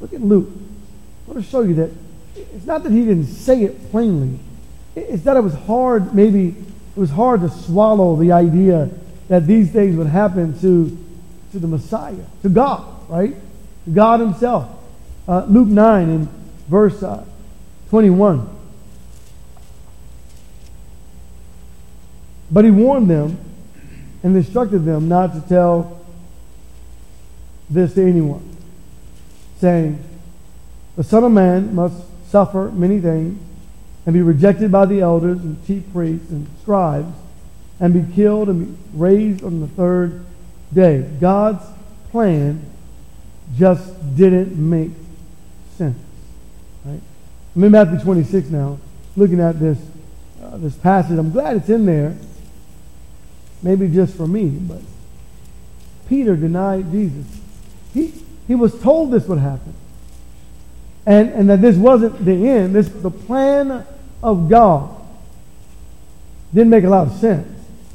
Look 0.00 0.12
at 0.14 0.20
Luke. 0.22 0.48
I 1.26 1.30
want 1.30 1.44
to 1.44 1.50
show 1.50 1.62
you 1.62 1.74
that 1.74 1.90
it's 2.54 2.66
not 2.66 2.82
that 2.82 2.92
he 2.92 3.00
didn't 3.00 3.26
say 3.26 3.62
it 3.62 3.90
plainly. 3.90 4.38
It's 4.96 5.24
that 5.24 5.36
it 5.36 5.40
was 5.40 5.54
hard, 5.54 6.14
maybe, 6.14 6.48
it 6.48 7.00
was 7.00 7.10
hard 7.10 7.40
to 7.40 7.48
swallow 7.48 8.16
the 8.16 8.32
idea 8.32 8.90
that 9.28 9.46
these 9.46 9.70
things 9.70 9.96
would 9.96 10.06
happen 10.06 10.58
to, 10.60 10.96
to 11.52 11.58
the 11.58 11.66
Messiah, 11.66 12.24
to 12.42 12.48
God, 12.48 13.08
right? 13.08 13.34
To 13.84 13.90
God 13.90 14.20
himself. 14.20 14.68
Uh, 15.26 15.44
Luke 15.46 15.68
9 15.68 16.08
in 16.08 16.28
verse 16.68 17.02
uh, 17.02 17.24
21. 17.90 18.50
But 22.50 22.64
he 22.64 22.70
warned 22.70 23.10
them 23.10 23.38
and 24.22 24.36
instructed 24.36 24.84
them 24.84 25.08
not 25.08 25.32
to 25.34 25.40
tell 25.48 26.04
this 27.68 27.94
to 27.94 28.02
anyone, 28.02 28.56
saying, 29.58 30.02
The 30.96 31.04
Son 31.04 31.24
of 31.24 31.32
Man 31.32 31.74
must 31.74 32.02
suffer 32.34 32.68
many 32.72 32.98
things 32.98 33.40
and 34.04 34.12
be 34.12 34.20
rejected 34.20 34.72
by 34.72 34.84
the 34.84 35.00
elders 35.00 35.38
and 35.38 35.64
chief 35.68 35.84
priests 35.92 36.30
and 36.30 36.48
scribes 36.62 37.14
and 37.78 37.94
be 37.94 38.12
killed 38.12 38.48
and 38.48 38.66
be 38.66 38.98
raised 38.98 39.44
on 39.44 39.60
the 39.60 39.68
third 39.68 40.26
day. 40.72 41.08
God's 41.20 41.64
plan 42.10 42.60
just 43.56 44.16
didn't 44.16 44.56
make 44.56 44.90
sense. 45.78 45.96
Right? 46.84 47.00
I'm 47.54 47.62
in 47.62 47.70
Matthew 47.70 48.00
26 48.00 48.48
now, 48.48 48.80
looking 49.14 49.38
at 49.38 49.60
this, 49.60 49.78
uh, 50.42 50.56
this 50.56 50.74
passage. 50.74 51.16
I'm 51.16 51.30
glad 51.30 51.58
it's 51.58 51.68
in 51.68 51.86
there. 51.86 52.16
Maybe 53.62 53.86
just 53.86 54.16
for 54.16 54.26
me, 54.26 54.48
but 54.48 54.82
Peter 56.08 56.34
denied 56.34 56.90
Jesus. 56.90 57.26
He, 57.92 58.12
he 58.48 58.56
was 58.56 58.76
told 58.82 59.12
this 59.12 59.28
would 59.28 59.38
happen 59.38 59.72
and, 61.06 61.30
and 61.30 61.50
that 61.50 61.60
this 61.60 61.76
wasn't 61.76 62.24
the 62.24 62.48
end. 62.48 62.74
This 62.74 62.88
the 62.88 63.10
plan 63.10 63.86
of 64.22 64.48
God. 64.48 64.90
Didn't 66.52 66.70
make 66.70 66.84
a 66.84 66.88
lot 66.88 67.08
of 67.08 67.14
sense 67.14 67.48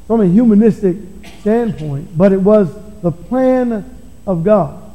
from 0.06 0.20
a 0.20 0.26
humanistic 0.26 0.96
standpoint, 1.40 2.16
but 2.16 2.32
it 2.32 2.40
was 2.40 2.72
the 3.00 3.10
plan 3.10 3.98
of 4.26 4.44
God 4.44 4.92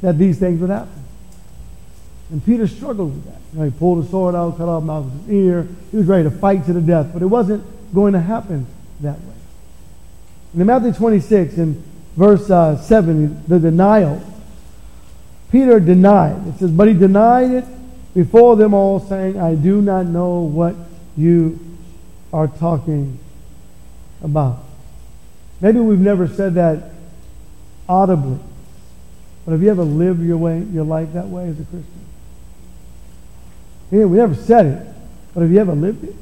that 0.00 0.18
these 0.18 0.38
things 0.38 0.60
would 0.60 0.70
happen. 0.70 1.04
And 2.30 2.44
Peter 2.44 2.66
struggled 2.66 3.14
with 3.14 3.24
that. 3.26 3.40
You 3.52 3.58
know, 3.58 3.64
he 3.66 3.70
pulled 3.70 4.04
a 4.04 4.08
sword 4.08 4.34
out, 4.34 4.56
cut 4.56 4.68
off 4.68 4.82
Malchus' 4.82 5.12
ear. 5.28 5.68
He 5.90 5.96
was 5.96 6.06
ready 6.06 6.24
to 6.24 6.30
fight 6.30 6.66
to 6.66 6.72
the 6.72 6.80
death, 6.80 7.10
but 7.12 7.22
it 7.22 7.26
wasn't 7.26 7.64
going 7.94 8.12
to 8.14 8.20
happen 8.20 8.66
that 9.00 9.18
way. 9.20 9.34
in 10.54 10.66
Matthew 10.66 10.92
26, 10.92 11.58
in 11.58 11.82
verse 12.16 12.50
uh, 12.50 12.76
7, 12.76 13.44
the 13.46 13.58
denial 13.58 14.22
Peter 15.50 15.80
denied. 15.80 16.46
It 16.48 16.58
says, 16.58 16.70
but 16.70 16.88
he 16.88 16.94
denied 16.94 17.50
it 17.50 17.64
before 18.14 18.56
them 18.56 18.74
all, 18.74 19.00
saying, 19.00 19.38
I 19.40 19.54
do 19.54 19.80
not 19.80 20.06
know 20.06 20.40
what 20.40 20.74
you 21.16 21.58
are 22.32 22.48
talking 22.48 23.18
about. 24.22 24.58
Maybe 25.60 25.78
we've 25.78 26.00
never 26.00 26.26
said 26.26 26.54
that 26.54 26.90
audibly. 27.88 28.38
But 29.44 29.52
have 29.52 29.62
you 29.62 29.70
ever 29.70 29.84
lived 29.84 30.22
your 30.22 30.38
way, 30.38 30.60
your 30.72 30.84
life 30.84 31.12
that 31.12 31.28
way 31.28 31.48
as 31.48 31.60
a 31.60 31.64
Christian? 31.64 32.04
Yeah, 33.90 34.06
we 34.06 34.16
never 34.16 34.34
said 34.34 34.66
it, 34.66 34.94
but 35.34 35.42
have 35.42 35.50
you 35.50 35.58
ever 35.58 35.74
lived 35.74 36.04
it? 36.04 36.14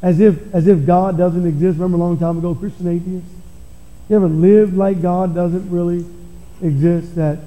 As 0.00 0.20
if, 0.20 0.54
as 0.54 0.66
if 0.68 0.86
God 0.86 1.18
doesn't 1.18 1.46
exist. 1.46 1.78
Remember 1.78 1.96
a 1.96 2.00
long 2.00 2.18
time 2.18 2.38
ago, 2.38 2.54
Christian 2.54 2.88
atheists? 2.88 3.34
You 4.08 4.16
ever 4.16 4.28
lived 4.28 4.76
like 4.76 5.02
God 5.02 5.34
doesn't 5.34 5.68
really 5.70 6.06
exist? 6.62 7.16
That 7.16 7.40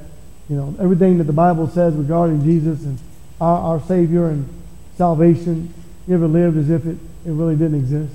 you 0.51 0.57
know, 0.57 0.75
everything 0.81 1.17
that 1.19 1.23
the 1.23 1.33
Bible 1.33 1.69
says 1.69 1.93
regarding 1.95 2.43
Jesus 2.43 2.83
and 2.83 2.99
our, 3.39 3.57
our 3.57 3.81
Savior 3.87 4.27
and 4.27 4.49
salvation, 4.97 5.73
you 6.05 6.13
ever 6.13 6.27
lived 6.27 6.57
as 6.57 6.69
if 6.69 6.85
it, 6.85 6.97
it 7.25 7.31
really 7.31 7.55
didn't 7.55 7.75
exist? 7.75 8.13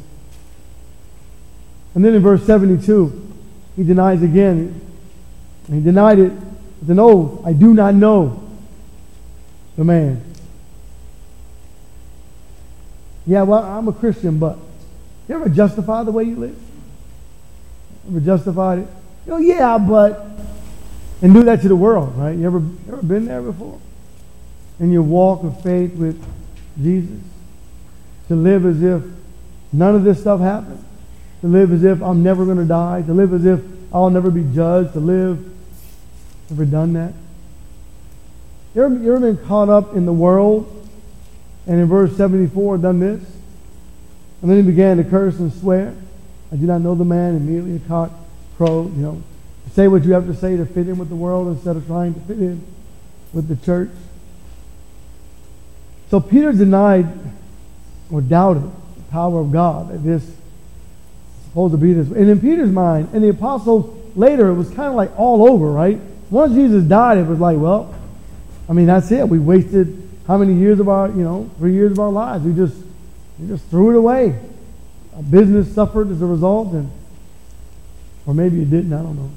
And 1.95 2.05
then 2.05 2.15
in 2.15 2.21
verse 2.21 2.45
72, 2.45 3.33
he 3.75 3.85
denies 3.85 4.23
again. 4.23 4.79
He 5.73 5.81
denied 5.81 6.19
it 6.19 6.33
with 6.81 6.91
an 6.91 6.99
oath. 6.99 7.41
I 7.47 7.55
do 7.55 7.73
not 7.73 7.95
know 7.95 8.47
the 9.79 9.85
man. 9.85 10.23
Yeah, 13.27 13.45
well, 13.45 13.65
I'm 13.65 13.89
a 13.89 13.95
Christian, 13.95 14.39
but 14.39 14.59
you 15.27 15.37
ever 15.37 15.49
justify 15.49 16.03
the 16.03 16.13
way 16.13 16.25
you 16.25 16.37
live? 16.37 16.59
Ever 18.11 18.21
justified 18.21 18.81
it? 18.81 18.89
Know, 19.27 19.39
yeah, 19.39 19.79
but 19.79 20.36
and 21.23 21.33
do 21.33 21.45
that 21.45 21.63
to 21.63 21.69
the 21.69 21.77
world, 21.77 22.17
right? 22.17 22.37
You 22.37 22.47
ever, 22.47 22.63
ever 22.89 23.03
been 23.03 23.27
there 23.27 23.43
before? 23.43 23.81
In 24.79 24.91
your 24.91 25.03
walk 25.03 25.43
of 25.43 25.63
faith 25.63 25.95
with 25.95 26.23
Jesus? 26.81 27.21
To 28.29 28.37
live 28.37 28.67
as 28.67 28.83
if 28.83 29.03
none 29.73 29.95
of 29.95 30.05
this 30.05 30.21
stuff 30.21 30.41
happened? 30.41 30.85
To 31.41 31.47
live 31.47 31.73
as 31.73 31.85
if 31.85 32.03
I'm 32.03 32.23
never 32.23 32.45
going 32.45 32.59
to 32.59 32.65
die? 32.65 33.03
To 33.03 33.15
live 33.15 33.33
as 33.33 33.45
if 33.45 33.61
I'll 33.93 34.11
never 34.11 34.31
be 34.31 34.45
judged? 34.55 34.93
To 34.93 35.01
live? 35.01 35.53
Ever 36.51 36.65
done 36.65 36.93
that? 36.93 37.13
You 38.75 38.85
ever, 38.85 38.95
you 38.95 39.17
ever 39.17 39.33
been 39.33 39.47
caught 39.47 39.71
up 39.71 39.95
in 39.95 40.05
the 40.05 40.13
world 40.13 40.71
and 41.67 41.81
in 41.81 41.87
verse 41.87 42.15
74 42.17 42.79
done 42.79 43.01
this? 43.01 43.23
And 44.43 44.51
then 44.51 44.59
he 44.59 44.63
began 44.63 44.99
to 44.99 45.05
curse 45.05 45.39
and 45.39 45.51
swear. 45.53 45.95
I 46.53 46.57
do 46.57 46.67
not 46.67 46.83
know 46.83 46.95
the 46.95 47.05
man. 47.05 47.37
Immediately 47.37 47.77
a 47.77 47.89
cock 47.89 48.13
you 48.59 48.91
know, 48.97 49.23
say 49.77 49.89
what 49.89 50.05
you 50.05 50.15
have 50.15 50.27
to 50.27 50.35
say 50.35 50.57
to 50.57 50.65
fit 50.65 50.89
in 50.89 50.97
with 50.97 51.11
the 51.11 51.15
world 51.15 51.55
instead 51.55 51.77
of 51.77 51.87
trying 51.87 52.15
to 52.15 52.21
fit 52.21 52.39
in 52.39 52.67
with 53.35 53.47
the 53.47 53.57
church. 53.57 53.91
So 56.11 56.19
Peter 56.19 56.51
denied 56.51 57.07
or 58.11 58.23
doubted 58.23 58.63
the 58.63 59.03
power 59.11 59.39
of 59.39 59.53
God. 59.53 59.91
That 59.93 59.99
this 59.99 60.35
supposed 61.49 61.73
to 61.73 61.79
be 61.79 61.93
this. 61.93 62.09
And 62.09 62.31
in 62.31 62.41
Peter's 62.41 62.71
mind, 62.71 63.11
and 63.13 63.23
the 63.23 63.29
apostles 63.29 63.95
later, 64.17 64.49
it 64.49 64.55
was 64.55 64.69
kind 64.69 64.89
of 64.89 64.95
like 64.95 65.11
all 65.19 65.47
over, 65.47 65.71
right? 65.71 66.01
Once 66.31 66.55
Jesus 66.55 66.83
died, 66.85 67.19
it 67.19 67.27
was 67.27 67.39
like, 67.39 67.59
well, 67.59 67.95
I 68.71 68.73
mean, 68.73 68.87
that's 68.87 69.13
it. 69.13 69.29
We 69.29 69.39
wasted 69.39 70.09
how 70.27 70.39
many 70.39 70.55
years 70.55 70.81
of 70.81 70.89
our, 70.89 71.09
you 71.09 71.23
know, 71.23 71.51
three 71.59 71.75
years 71.75 71.93
of 71.93 71.99
our 71.99 72.11
lives. 72.11 72.47
We 72.47 72.55
just, 72.55 72.77
we 73.39 73.49
just 73.49 73.67
threw 73.67 73.91
it 73.91 73.97
away. 73.99 74.41
Our 75.15 75.23
business 75.23 75.75
suffered 75.75 76.11
as 76.11 76.23
a 76.23 76.27
result, 76.27 76.73
and 76.73 76.91
or 78.25 78.33
maybe 78.33 78.63
it 78.63 78.71
didn't. 78.71 78.95
I 78.95 79.03
don't 79.03 79.17
know. 79.17 79.31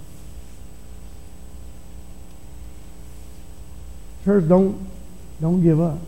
Church, 4.26 4.48
don't 4.48 4.90
don't 5.42 5.64
give 5.64 5.80
up. 5.80 6.00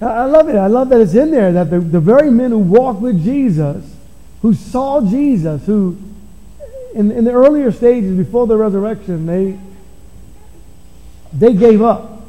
I 0.00 0.24
love 0.24 0.48
it. 0.48 0.56
I 0.56 0.66
love 0.66 0.88
that 0.88 1.00
it's 1.00 1.14
in 1.14 1.30
there 1.30 1.52
that 1.52 1.70
the, 1.70 1.78
the 1.78 2.00
very 2.00 2.30
men 2.30 2.50
who 2.50 2.58
walked 2.58 3.00
with 3.00 3.22
Jesus, 3.22 3.94
who 4.40 4.52
saw 4.52 5.00
Jesus, 5.00 5.64
who 5.66 5.96
in, 6.94 7.10
in 7.10 7.24
the 7.24 7.32
earlier 7.32 7.70
stages 7.70 8.16
before 8.16 8.46
the 8.46 8.56
resurrection, 8.56 9.26
they 9.26 9.58
they 11.32 11.54
gave 11.54 11.82
up. 11.82 12.22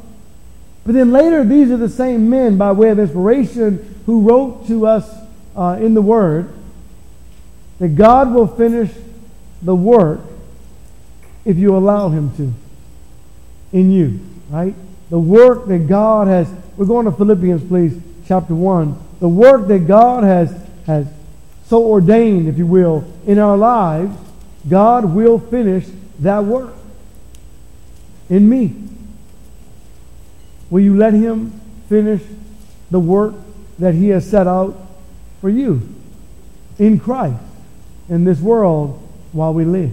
But 0.86 0.96
then 0.96 1.12
later, 1.12 1.44
these 1.44 1.72
are 1.72 1.78
the 1.78 1.90
same 1.90 2.30
men, 2.30 2.58
by 2.58 2.72
way 2.74 2.90
of 2.90 3.00
inspiration, 3.00 4.02
who 4.06 4.22
wrote 4.22 4.68
to 4.68 4.86
us 4.86 5.10
uh, 5.56 5.78
in 5.82 5.94
the 5.94 6.02
Word 6.02 6.54
that 7.80 7.90
God 7.90 8.34
will 8.34 8.48
finish 8.48 8.92
the 9.62 9.76
work 9.76 10.20
if 11.46 11.58
you 11.58 11.76
allow 11.76 12.10
Him 12.10 12.36
to 12.38 12.54
in 13.74 13.92
you, 13.92 14.20
right? 14.50 14.76
The 15.10 15.20
work 15.20 15.68
that 15.68 15.88
God 15.88 16.28
has. 16.28 16.50
We're 16.78 16.86
going 16.86 17.06
to 17.06 17.12
Philippians, 17.12 17.68
please, 17.68 18.00
chapter 18.26 18.56
1. 18.56 18.98
The 19.20 19.28
work 19.28 19.68
that 19.68 19.88
God 19.88 20.24
has, 20.24 20.56
has 20.86 21.08
so 21.68 21.84
ordained, 21.84 22.48
if 22.48 22.58
you 22.58 22.68
will, 22.68 23.04
in 23.26 23.40
our 23.40 23.58
lives, 23.58 24.16
God 24.70 25.06
will 25.06 25.40
finish 25.40 25.88
that 26.20 26.46
work 26.46 26.74
in 28.30 28.48
me. 28.48 28.76
Will 30.70 30.82
you 30.82 30.96
let 30.96 31.14
Him 31.14 31.60
finish 31.90 32.22
the 32.90 33.00
work 33.00 33.36
that 33.80 33.94
He 33.94 34.10
has 34.10 34.30
set 34.30 34.48
out 34.48 34.76
for 35.42 35.50
you 35.50 35.82
in 36.80 37.00
Christ 37.00 37.42
in 38.10 38.24
this 38.24 38.40
world 38.40 39.00
while 39.32 39.54
we 39.54 39.66
live? 39.66 39.92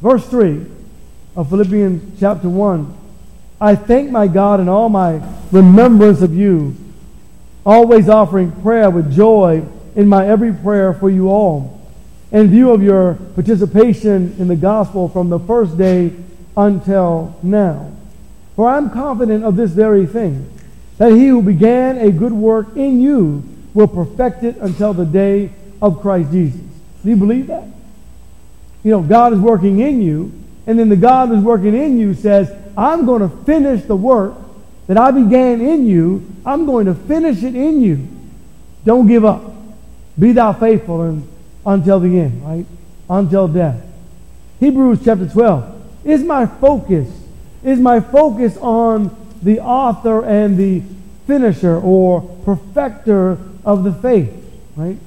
Verse 0.00 0.26
3 0.28 0.66
of 1.36 1.50
Philippians 1.50 2.20
chapter 2.20 2.48
1 2.48 2.98
I 3.60 3.76
thank 3.76 4.10
my 4.10 4.26
God 4.26 4.60
in 4.60 4.68
all 4.68 4.88
my 4.88 5.22
remembrance 5.50 6.20
of 6.20 6.34
you, 6.34 6.76
always 7.64 8.08
offering 8.08 8.52
prayer 8.62 8.90
with 8.90 9.14
joy 9.14 9.64
in 9.96 10.06
my 10.08 10.26
every 10.26 10.52
prayer 10.52 10.92
for 10.92 11.08
you 11.08 11.30
all, 11.30 11.80
in 12.30 12.48
view 12.48 12.72
of 12.72 12.82
your 12.82 13.14
participation 13.34 14.34
in 14.38 14.48
the 14.48 14.56
gospel 14.56 15.08
from 15.08 15.30
the 15.30 15.38
first 15.38 15.78
day 15.78 16.12
until 16.56 17.38
now. 17.42 17.90
For 18.56 18.68
I'm 18.68 18.90
confident 18.90 19.44
of 19.44 19.56
this 19.56 19.70
very 19.70 20.04
thing, 20.04 20.46
that 20.98 21.12
he 21.12 21.28
who 21.28 21.40
began 21.40 21.96
a 21.98 22.10
good 22.10 22.32
work 22.32 22.76
in 22.76 23.00
you 23.00 23.44
will 23.72 23.88
perfect 23.88 24.42
it 24.44 24.56
until 24.58 24.92
the 24.92 25.06
day 25.06 25.50
of 25.80 26.02
Christ 26.02 26.32
Jesus. 26.32 26.60
Do 27.02 27.10
you 27.10 27.16
believe 27.16 27.46
that? 27.46 27.64
You 28.82 28.90
know, 28.90 29.02
God 29.02 29.32
is 29.32 29.38
working 29.38 29.80
in 29.80 30.02
you, 30.02 30.32
and 30.66 30.78
then 30.78 30.88
the 30.88 30.96
God 30.96 31.28
who's 31.28 31.42
working 31.42 31.74
in 31.74 31.98
you 31.98 32.14
says, 32.14 32.50
I'm 32.76 33.06
going 33.06 33.22
to 33.22 33.44
finish 33.44 33.84
the 33.84 33.96
work 33.96 34.34
that 34.86 34.96
I 34.96 35.10
began 35.10 35.60
in 35.60 35.86
you. 35.86 36.26
I'm 36.44 36.66
going 36.66 36.86
to 36.86 36.94
finish 36.94 37.42
it 37.42 37.54
in 37.54 37.82
you. 37.82 38.08
Don't 38.84 39.06
give 39.06 39.24
up. 39.24 39.52
Be 40.18 40.32
thou 40.32 40.52
faithful 40.52 41.02
and, 41.02 41.28
until 41.64 42.00
the 42.00 42.20
end, 42.20 42.44
right? 42.44 42.66
Until 43.08 43.48
death. 43.48 43.80
Hebrews 44.60 45.00
chapter 45.04 45.28
12 45.28 46.06
is 46.06 46.22
my 46.22 46.46
focus 46.46 47.08
is 47.64 47.80
my 47.80 47.98
focus 47.98 48.56
on 48.58 49.10
the 49.42 49.58
author 49.60 50.24
and 50.24 50.56
the 50.56 50.82
finisher 51.26 51.80
or 51.80 52.20
perfecter 52.44 53.38
of 53.64 53.82
the 53.82 53.92
faith, 53.92 54.30
right? 54.76 54.98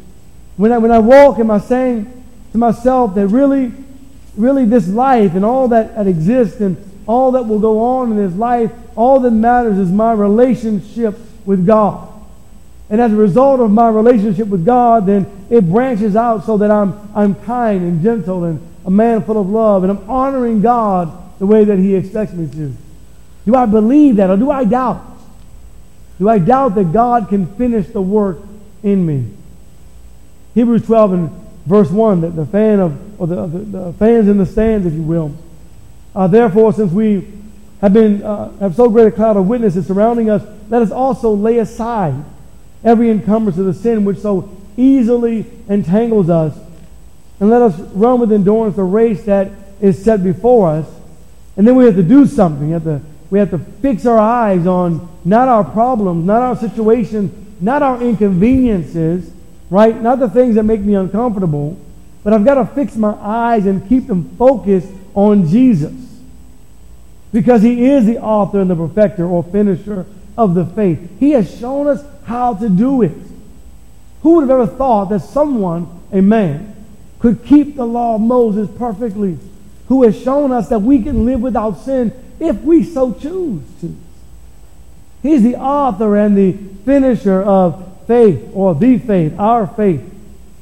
When 0.58 0.72
I, 0.72 0.80
when 0.80 0.92
I 0.92 0.98
walk, 0.98 1.38
am 1.38 1.52
I 1.52 1.60
saying 1.60 2.12
to 2.52 2.58
myself 2.58 3.14
that 3.14 3.28
really, 3.28 3.72
really 4.38 4.66
this 4.66 4.88
life 4.88 5.36
and 5.36 5.44
all 5.44 5.68
that, 5.70 5.96
that 5.96 6.08
exists 6.08 6.62
and 6.62 6.78
all 7.08 7.32
that 7.32 7.44
will 7.44 7.60
go 7.60 7.80
on 7.80 8.12
in 8.12 8.18
this 8.18 8.36
life, 8.36 8.72
all 8.96 9.20
that 9.22 9.32
matters 9.32 9.78
is 9.78 9.92
my 9.92 10.12
relationship 10.12 11.18
with 11.46 11.66
God. 11.66 12.10
And 12.90 13.02
as 13.02 13.12
a 13.12 13.16
result 13.16 13.60
of 13.60 13.72
my 13.72 13.90
relationship 13.90 14.48
with 14.48 14.66
God, 14.66 15.06
then 15.06 15.26
it 15.50 15.62
branches 15.62 16.16
out 16.16 16.46
so 16.46 16.58
that 16.58 16.72
I'm, 16.72 17.10
I'm 17.16 17.36
kind 17.36 17.82
and 17.82 18.02
gentle 18.02 18.46
and 18.46 18.62
a 18.86 18.92
man 18.92 19.24
full 19.24 19.40
of 19.40 19.50
love 19.50 19.84
and 19.84 19.92
I'm 19.92 20.10
honoring 20.10 20.62
God 20.62 21.24
the 21.40 21.46
way 21.46 21.64
that 21.64 21.78
he 21.78 21.96
expects 21.96 22.34
me 22.34 22.50
to? 22.52 22.76
Do 23.46 23.56
I 23.56 23.66
believe 23.66 24.18
that 24.18 24.30
or 24.30 24.38
do 24.38 24.52
I 24.52 24.64
doubt? 24.64 25.04
Do 26.20 26.30
I 26.30 26.40
doubt 26.40 26.76
that 26.76 26.92
God 26.92 27.30
can 27.30 27.46
finish 27.56 27.88
the 27.88 28.02
work 28.02 28.40
in 28.84 29.06
me? 29.06 29.32
Hebrews 30.56 30.86
12 30.86 31.14
and 31.14 31.30
verse 31.66 31.92
1, 31.92 32.22
that 32.22 32.36
the 32.36 32.46
fan 32.46 32.80
of, 32.80 33.00
or 33.18 33.28
the, 33.28 33.48
the, 33.48 33.58
the, 33.60 33.94
fans 33.94 34.28
in 34.28 34.38
the 34.38 34.46
stands, 34.46 34.86
if 34.86 34.94
you 34.94 35.02
will. 35.02 35.36
Uh, 36.16 36.28
therefore, 36.28 36.74
since 36.74 36.92
we 36.92 37.28
have 37.82 37.94
been, 37.94 38.24
uh, 38.24 38.52
have 38.60 38.76
so 38.76 38.90
great 38.90 39.08
a 39.08 39.12
cloud 39.12 39.38
of 39.38 39.48
witnesses 39.48 39.88
surrounding 39.88 40.30
us, 40.30 40.44
let 40.70 40.82
us 40.82 40.92
also 40.92 41.32
lay 41.32 41.60
aside 41.60 42.16
every 42.84 43.10
encumbrance 43.10 43.58
of 43.58 43.66
the 43.66 43.74
sin 43.74 44.06
which 44.06 44.20
so 44.20 44.56
easily 44.78 45.46
entangles 45.70 46.30
us, 46.30 46.58
and 47.40 47.50
let 47.50 47.62
us 47.62 47.80
run 47.94 48.20
with 48.20 48.32
endurance 48.32 48.76
the 48.76 48.84
race 48.84 49.24
that 49.24 49.52
is 49.82 50.04
set 50.04 50.24
before 50.24 50.70
us 50.70 50.88
and 51.58 51.68
then 51.68 51.76
we 51.76 51.86
have 51.86 51.96
to 51.96 52.04
do 52.04 52.26
something. 52.28 52.68
We 52.68 52.74
have 52.74 52.84
to, 52.84 53.02
we 53.32 53.40
have 53.40 53.50
to 53.50 53.58
fix 53.58 54.06
our 54.06 54.20
eyes 54.20 54.68
on 54.68 55.10
not 55.26 55.48
our 55.48 55.64
problems, 55.64 56.24
not 56.24 56.44
our 56.44 56.56
situations, 56.56 57.34
not 57.60 57.82
our 57.82 58.02
inconveniences, 58.02 59.34
right? 59.72 60.00
Not 60.00 60.20
the 60.20 60.30
things 60.30 60.56
that 60.56 60.64
make 60.64 60.82
me 60.82 60.94
uncomfortable, 60.94 61.78
but 62.28 62.34
I've 62.34 62.44
got 62.44 62.56
to 62.56 62.66
fix 62.66 62.98
my 62.98 63.16
eyes 63.22 63.66
and 63.66 63.88
keep 63.88 64.08
them 64.08 64.36
focused 64.38 64.90
on 65.16 65.48
Jesus. 65.48 65.94
Because 67.32 67.62
he 67.62 67.86
is 67.86 68.06
the 68.06 68.18
author 68.18 68.60
and 68.60 68.70
the 68.70 68.76
perfecter 68.76 69.26
or 69.26 69.44
finisher 69.44 70.06
of 70.38 70.54
the 70.54 70.66
faith. 70.66 71.00
He 71.22 71.32
has 71.32 71.58
shown 71.58 71.88
us 71.88 72.04
how 72.26 72.56
to 72.56 72.68
do 72.68 73.02
it. 73.02 73.14
Who 74.24 74.36
would 74.36 74.42
have 74.42 74.60
ever 74.60 74.68
thought 74.68 75.06
that 75.06 75.22
someone, 75.22 76.02
a 76.12 76.22
man, 76.22 76.76
could 77.20 77.46
keep 77.46 77.78
the 77.78 77.86
law 77.86 78.16
of 78.16 78.22
Moses 78.22 78.70
perfectly? 78.78 79.38
who 79.88 80.04
has 80.04 80.22
shown 80.22 80.52
us 80.52 80.70
that 80.70 80.80
we 80.80 81.02
can 81.02 81.26
live 81.26 81.42
without 81.42 81.80
sin 81.80 82.12
if 82.40 82.62
we 82.62 82.84
so 82.84 83.14
choose 83.14 83.64
to. 83.82 83.96
He's 85.24 85.44
the 85.44 85.56
author 85.56 86.18
and 86.18 86.38
the 86.38 86.54
finisher 86.86 87.42
of 87.42 88.06
faith, 88.06 88.52
or 88.54 88.76
the 88.76 88.98
faith, 88.98 89.34
our 89.40 89.66
faith, 89.66 90.02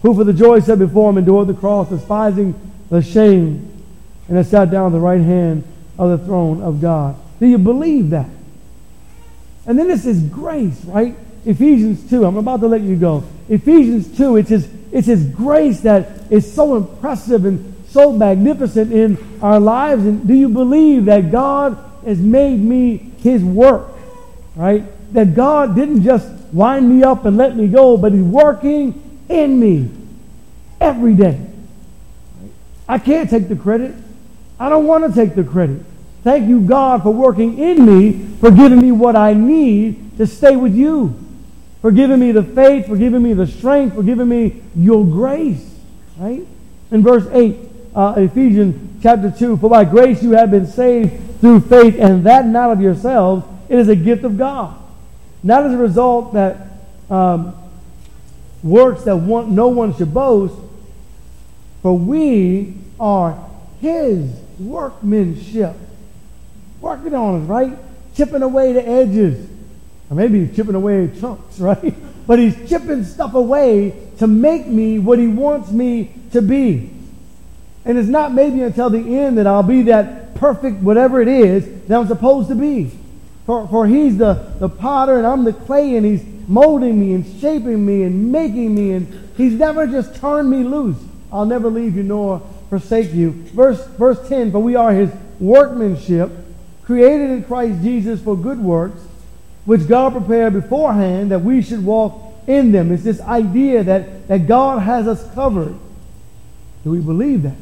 who 0.05 0.13
for 0.13 0.23
the 0.23 0.33
joy 0.33 0.59
set 0.59 0.77
before 0.77 1.09
him 1.09 1.17
endured 1.17 1.47
the 1.47 1.53
cross, 1.55 1.89
despising 1.89 2.53
the 2.91 3.01
shame, 3.01 3.83
and 4.27 4.37
has 4.37 4.47
sat 4.47 4.69
down 4.69 4.87
at 4.87 4.91
the 4.91 4.99
right 4.99 5.19
hand 5.19 5.63
of 5.97 6.11
the 6.11 6.25
throne 6.25 6.61
of 6.61 6.79
God. 6.79 7.15
Do 7.39 7.47
you 7.47 7.57
believe 7.57 8.11
that? 8.11 8.29
And 9.65 9.79
then 9.79 9.87
this 9.87 10.05
is 10.05 10.21
grace, 10.21 10.79
right? 10.85 11.15
Ephesians 11.43 12.07
2. 12.07 12.23
I'm 12.23 12.37
about 12.37 12.59
to 12.59 12.67
let 12.67 12.81
you 12.81 12.95
go. 12.95 13.23
Ephesians 13.49 14.15
2, 14.15 14.37
it's 14.37 14.49
his, 14.49 14.69
it's 14.91 15.07
his 15.07 15.25
grace 15.29 15.79
that 15.81 16.31
is 16.31 16.53
so 16.53 16.75
impressive 16.75 17.45
and 17.45 17.73
so 17.87 18.11
magnificent 18.11 18.93
in 18.93 19.17
our 19.41 19.59
lives. 19.59 20.05
And 20.05 20.27
do 20.27 20.35
you 20.35 20.49
believe 20.49 21.05
that 21.05 21.31
God 21.31 21.79
has 22.05 22.19
made 22.19 22.59
me 22.59 23.11
his 23.23 23.43
work? 23.43 23.87
Right? 24.55 24.83
That 25.13 25.33
God 25.33 25.75
didn't 25.75 26.03
just 26.03 26.29
wind 26.53 26.87
me 26.87 27.03
up 27.03 27.25
and 27.25 27.37
let 27.37 27.55
me 27.55 27.67
go, 27.67 27.97
but 27.97 28.11
he's 28.11 28.21
working 28.21 29.01
in 29.29 29.59
me 29.59 29.89
every 30.79 31.13
day. 31.13 31.39
I 32.87 32.99
can't 32.99 33.29
take 33.29 33.47
the 33.47 33.55
credit. 33.55 33.95
I 34.59 34.69
don't 34.69 34.85
want 34.85 35.05
to 35.05 35.13
take 35.13 35.35
the 35.35 35.43
credit. 35.43 35.81
Thank 36.23 36.47
you, 36.47 36.61
God, 36.61 37.03
for 37.03 37.11
working 37.11 37.59
in 37.59 37.85
me, 37.85 38.25
for 38.39 38.49
giving 38.51 38.79
me 38.79 38.91
what 38.91 39.15
I 39.15 39.33
need 39.33 40.17
to 40.17 40.25
stay 40.25 40.55
with 40.55 40.75
you, 40.75 41.13
for 41.81 41.91
giving 41.91 42.19
me 42.19 42.31
the 42.31 42.43
faith, 42.43 42.87
for 42.87 42.97
giving 42.97 43.21
me 43.21 43.33
the 43.33 43.45
strength, 43.45 43.95
for 43.95 44.03
giving 44.03 44.27
me 44.27 44.63
your 44.75 45.05
grace. 45.05 45.75
Right? 46.17 46.45
In 46.91 47.03
verse 47.03 47.27
8, 47.31 47.57
uh, 47.93 48.13
Ephesians 48.17 49.03
chapter 49.03 49.29
2, 49.31 49.57
For 49.57 49.69
by 49.69 49.85
grace 49.85 50.23
you 50.23 50.31
have 50.31 50.51
been 50.51 50.67
saved 50.67 51.39
through 51.41 51.61
faith, 51.61 51.95
and 51.99 52.25
that 52.25 52.45
not 52.45 52.71
of 52.71 52.81
yourselves. 52.81 53.45
It 53.69 53.79
is 53.79 53.89
a 53.89 53.95
gift 53.95 54.23
of 54.23 54.37
God. 54.37 54.75
Not 55.43 55.65
as 55.65 55.73
a 55.73 55.77
result 55.77 56.33
that 56.33 56.57
um, 57.09 57.55
works 58.65 59.03
that 59.03 59.15
no 59.15 59.67
one 59.67 59.95
should 59.95 60.13
boast, 60.13 60.55
for 61.81 61.97
we 61.97 62.73
are 62.99 63.39
his 63.79 64.29
workmanship. 64.59 65.75
Working 66.81 67.13
on 67.13 67.43
us, 67.43 67.47
right? 67.47 67.77
Chipping 68.15 68.41
away 68.41 68.73
the 68.73 68.85
edges. 68.85 69.49
Or 70.09 70.15
maybe 70.15 70.45
he's 70.45 70.55
chipping 70.55 70.75
away 70.75 71.09
chunks, 71.19 71.59
right? 71.59 71.93
But 72.27 72.39
he's 72.39 72.67
chipping 72.67 73.03
stuff 73.03 73.35
away 73.35 74.05
to 74.17 74.27
make 74.27 74.65
me 74.65 74.99
what 74.99 75.19
He 75.19 75.27
wants 75.27 75.71
me 75.71 76.11
to 76.31 76.41
be. 76.41 76.91
And 77.83 77.97
it's 77.97 78.09
not 78.09 78.33
maybe 78.33 78.61
until 78.63 78.89
the 78.89 79.19
end 79.19 79.37
that 79.37 79.45
I'll 79.45 79.63
be 79.63 79.83
that 79.83 80.35
perfect, 80.35 80.81
whatever 80.81 81.21
it 81.21 81.27
is, 81.27 81.87
that 81.87 81.99
I'm 81.99 82.07
supposed 82.07 82.49
to 82.49 82.55
be. 82.55 82.91
For, 83.45 83.67
for 83.67 83.85
He's 83.85 84.17
the, 84.17 84.53
the 84.59 84.69
potter 84.69 85.17
and 85.17 85.27
I'm 85.27 85.43
the 85.43 85.53
clay, 85.53 85.95
and 85.95 86.05
He's 86.05 86.23
molding 86.47 86.99
me 86.99 87.13
and 87.13 87.25
shaping 87.39 87.85
me 87.85 88.03
and 88.03 88.31
making 88.31 88.73
me, 88.73 88.91
and 88.91 89.29
He's 89.37 89.53
never 89.53 89.87
just 89.87 90.15
turned 90.15 90.49
me 90.49 90.63
loose. 90.63 90.97
I'll 91.31 91.45
never 91.45 91.69
leave 91.69 91.95
you 91.95 92.03
nor 92.03 92.41
forsake 92.69 93.13
you. 93.13 93.31
Verse, 93.31 93.85
verse 93.87 94.27
10 94.29 94.51
For 94.51 94.59
we 94.59 94.75
are 94.75 94.91
His 94.91 95.11
workmanship, 95.39 96.31
created 96.83 97.31
in 97.31 97.43
Christ 97.43 97.81
Jesus 97.81 98.21
for 98.21 98.37
good 98.37 98.59
works, 98.59 99.01
which 99.65 99.87
God 99.87 100.13
prepared 100.13 100.53
beforehand 100.53 101.31
that 101.31 101.39
we 101.39 101.61
should 101.61 101.83
walk 101.83 102.21
in 102.47 102.71
them. 102.71 102.91
It's 102.91 103.03
this 103.03 103.21
idea 103.21 103.83
that, 103.83 104.27
that 104.27 104.47
God 104.47 104.79
has 104.83 105.07
us 105.07 105.33
covered. 105.33 105.75
Do 106.83 106.91
we 106.91 106.99
believe 106.99 107.43
that? 107.43 107.55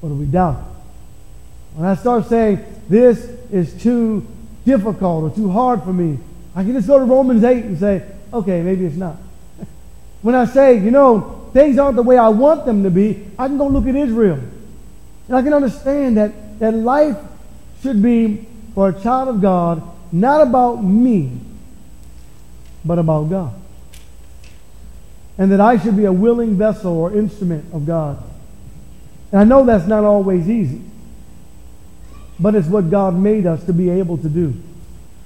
Or 0.00 0.08
do 0.08 0.14
we 0.14 0.26
doubt 0.26 0.58
it? 0.58 1.78
When 1.78 1.88
I 1.88 1.94
start 1.96 2.26
saying, 2.26 2.64
this 2.88 3.24
is 3.50 3.80
too 3.82 4.26
difficult 4.64 5.24
or 5.32 5.34
too 5.34 5.50
hard 5.50 5.82
for 5.82 5.92
me, 5.92 6.18
I 6.54 6.62
can 6.64 6.72
just 6.74 6.86
go 6.86 6.98
to 6.98 7.04
Romans 7.04 7.42
8 7.44 7.64
and 7.64 7.78
say, 7.78 8.06
okay, 8.32 8.62
maybe 8.62 8.84
it's 8.84 8.96
not. 8.96 9.16
when 10.22 10.34
I 10.34 10.44
say, 10.44 10.78
you 10.78 10.90
know, 10.90 11.50
things 11.52 11.78
aren't 11.78 11.96
the 11.96 12.02
way 12.02 12.18
I 12.18 12.28
want 12.28 12.66
them 12.66 12.82
to 12.82 12.90
be, 12.90 13.26
I 13.38 13.46
can 13.46 13.58
go 13.58 13.66
look 13.66 13.86
at 13.86 13.96
Israel. 13.96 14.40
And 15.28 15.36
I 15.36 15.42
can 15.42 15.54
understand 15.54 16.16
that, 16.16 16.58
that 16.60 16.74
life 16.74 17.16
should 17.82 18.02
be, 18.02 18.46
for 18.74 18.90
a 18.90 19.00
child 19.00 19.28
of 19.28 19.40
God, 19.40 19.82
not 20.12 20.42
about 20.42 20.82
me, 20.82 21.40
but 22.84 22.98
about 22.98 23.30
God. 23.30 23.54
And 25.38 25.50
that 25.52 25.60
I 25.60 25.78
should 25.78 25.96
be 25.96 26.04
a 26.04 26.12
willing 26.12 26.56
vessel 26.56 26.92
or 26.92 27.14
instrument 27.14 27.72
of 27.72 27.86
God. 27.86 28.22
And 29.30 29.40
I 29.40 29.44
know 29.44 29.64
that's 29.64 29.86
not 29.86 30.04
always 30.04 30.48
easy, 30.48 30.82
but 32.38 32.54
it's 32.54 32.68
what 32.68 32.90
God 32.90 33.14
made 33.14 33.46
us 33.46 33.64
to 33.64 33.72
be 33.72 33.88
able 33.88 34.18
to 34.18 34.28
do. 34.28 34.54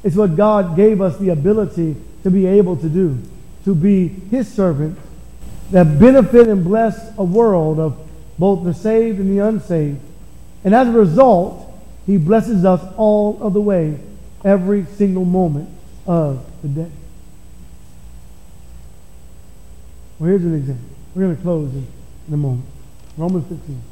It's 0.07 0.15
what 0.15 0.37
God 0.37 0.77
gave 0.77 1.01
us 1.01 1.19
the 1.19 1.31
ability 1.31 1.97
to 2.23 2.31
be 2.31 2.47
able 2.47 2.77
to 2.77 2.89
do, 2.89 3.21
to 3.65 3.75
be 3.75 4.07
His 4.07 4.47
servant 4.47 4.97
that 5.73 5.99
benefit 5.99 6.47
and 6.47 6.63
bless 6.63 7.11
a 7.19 7.25
world 7.25 7.81
of 7.81 7.99
both 8.39 8.63
the 8.63 8.73
saved 8.73 9.19
and 9.19 9.37
the 9.37 9.45
unsaved. 9.45 9.99
And 10.63 10.77
as 10.77 10.87
a 10.87 10.93
result, 10.93 11.77
He 12.07 12.19
blesses 12.19 12.65
us 12.65 12.81
all 12.97 13.43
of 13.43 13.53
the 13.53 13.61
way, 13.61 13.99
every 14.45 14.85
single 14.85 15.25
moment 15.25 15.71
of 16.07 16.47
the 16.63 16.69
day. 16.69 16.91
Well, 20.21 20.31
here's 20.31 20.45
an 20.45 20.55
example. 20.55 20.89
We're 21.17 21.23
going 21.23 21.37
to 21.37 21.43
close 21.43 21.75
in, 21.75 21.85
in 22.29 22.35
a 22.35 22.37
moment. 22.37 22.67
Romans 23.17 23.49
15. 23.49 23.83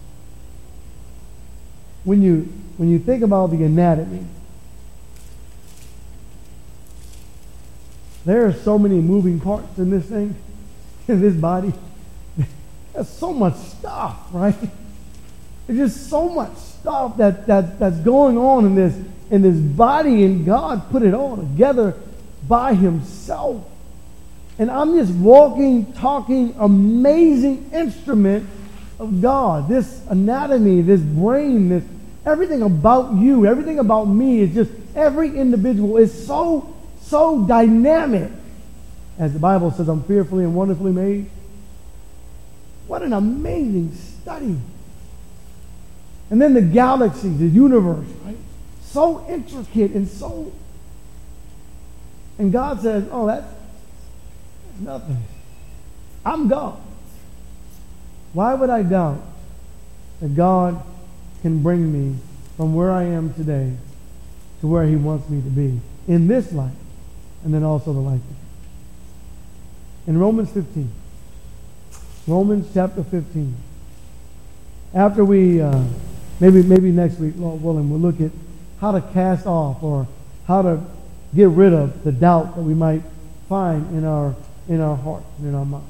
When 2.05 2.22
you, 2.22 2.42
when 2.77 2.88
you 2.88 3.00
think 3.00 3.24
about 3.24 3.50
the 3.50 3.64
anatomy, 3.64 4.24
there 8.25 8.47
are 8.47 8.53
so 8.53 8.79
many 8.79 9.01
moving 9.01 9.41
parts 9.41 9.79
in 9.79 9.91
this 9.91 10.07
thing, 10.07 10.35
in 11.09 11.21
this 11.21 11.35
body. 11.35 11.73
There's 12.93 13.09
so 13.09 13.33
much 13.33 13.57
stuff, 13.57 14.29
right? 14.33 14.57
There's 15.67 15.91
just 15.91 16.09
so 16.09 16.29
much 16.29 16.55
stuff 16.57 17.17
that, 17.17 17.47
that, 17.47 17.79
that's 17.79 17.99
going 18.01 18.39
on 18.39 18.67
in 18.67 18.75
this, 18.75 18.95
in 19.31 19.43
this 19.43 19.59
body, 19.59 20.25
and 20.25 20.47
God 20.47 20.91
put 20.91 21.03
it 21.03 21.15
all 21.15 21.37
together 21.37 21.95
by 22.47 22.75
Himself. 22.75 23.65
And 24.59 24.71
I'm 24.71 24.97
just 24.97 25.13
walking, 25.15 25.93
talking, 25.95 26.55
amazing 26.59 27.71
instrument 27.73 28.49
of 29.01 29.21
God. 29.21 29.69
This 29.69 30.01
anatomy, 30.09 30.83
this 30.83 31.01
brain, 31.01 31.69
this 31.69 31.85
everything 32.25 32.63
about 32.63 33.15
you, 33.15 33.47
everything 33.47 33.79
about 33.79 34.05
me 34.05 34.41
is 34.41 34.55
just 34.55 34.71
every 34.95 35.37
individual 35.37 35.97
is 35.97 36.27
so, 36.27 36.74
so 37.05 37.45
dynamic. 37.47 38.31
As 39.19 39.33
the 39.33 39.38
Bible 39.38 39.71
says, 39.71 39.88
I'm 39.88 40.03
fearfully 40.03 40.45
and 40.45 40.55
wonderfully 40.55 40.90
made. 40.90 41.31
What 42.88 43.03
an 43.03 43.12
amazing 43.12 43.95
study. 43.95 44.59
And 46.31 46.43
then 46.43 46.55
the 46.55 46.62
galaxy, 46.62 47.29
the 47.29 47.47
universe, 47.47 48.09
right? 48.25 48.37
So 48.83 49.25
intricate 49.29 49.93
and 49.93 50.09
so. 50.09 50.53
And 52.38 52.53
God 52.53 52.81
says, 52.81 53.07
Oh, 53.12 53.27
that's 53.27 53.47
Nothing. 54.81 55.23
I'm 56.25 56.49
God. 56.49 56.81
Why 58.33 58.55
would 58.55 58.71
I 58.71 58.83
doubt 58.83 59.21
that 60.21 60.35
God 60.35 60.83
can 61.43 61.62
bring 61.62 61.93
me 61.93 62.19
from 62.57 62.75
where 62.75 62.90
I 62.90 63.05
am 63.05 63.33
today 63.35 63.73
to 64.61 64.67
where 64.67 64.85
He 64.85 64.97
wants 64.97 65.29
me 65.29 65.40
to 65.43 65.49
be 65.49 65.81
in 66.09 66.27
this 66.27 66.53
life 66.53 66.73
and 67.44 67.54
then 67.54 67.62
also 67.62 67.92
the 67.92 68.00
to? 68.00 68.20
In 70.07 70.18
Romans 70.18 70.50
15, 70.50 70.90
Romans 72.26 72.68
chapter 72.74 73.04
15, 73.04 73.54
after 74.94 75.24
we, 75.24 75.61
uh, 75.61 75.83
maybe, 76.40 76.62
maybe 76.62 76.90
next 76.90 77.18
week, 77.18 77.35
Lord 77.37 77.62
willing, 77.62 77.90
we'll 77.90 78.00
look 78.00 78.20
at 78.20 78.30
how 78.80 78.92
to 78.92 79.00
cast 79.00 79.46
off 79.46 79.83
or 79.83 80.07
how 80.46 80.62
to 80.62 80.80
get 81.35 81.48
rid 81.48 81.72
of 81.72 82.04
the 82.04 82.12
doubt 82.12 82.54
that 82.57 82.62
we 82.62 82.74
might 82.74 83.02
find 83.48 83.96
in 83.96 84.04
our 84.04 84.35
in 84.68 84.80
our 84.80 84.96
heart 84.96 85.22
and 85.38 85.48
in 85.48 85.54
our 85.54 85.64
mind. 85.64 85.87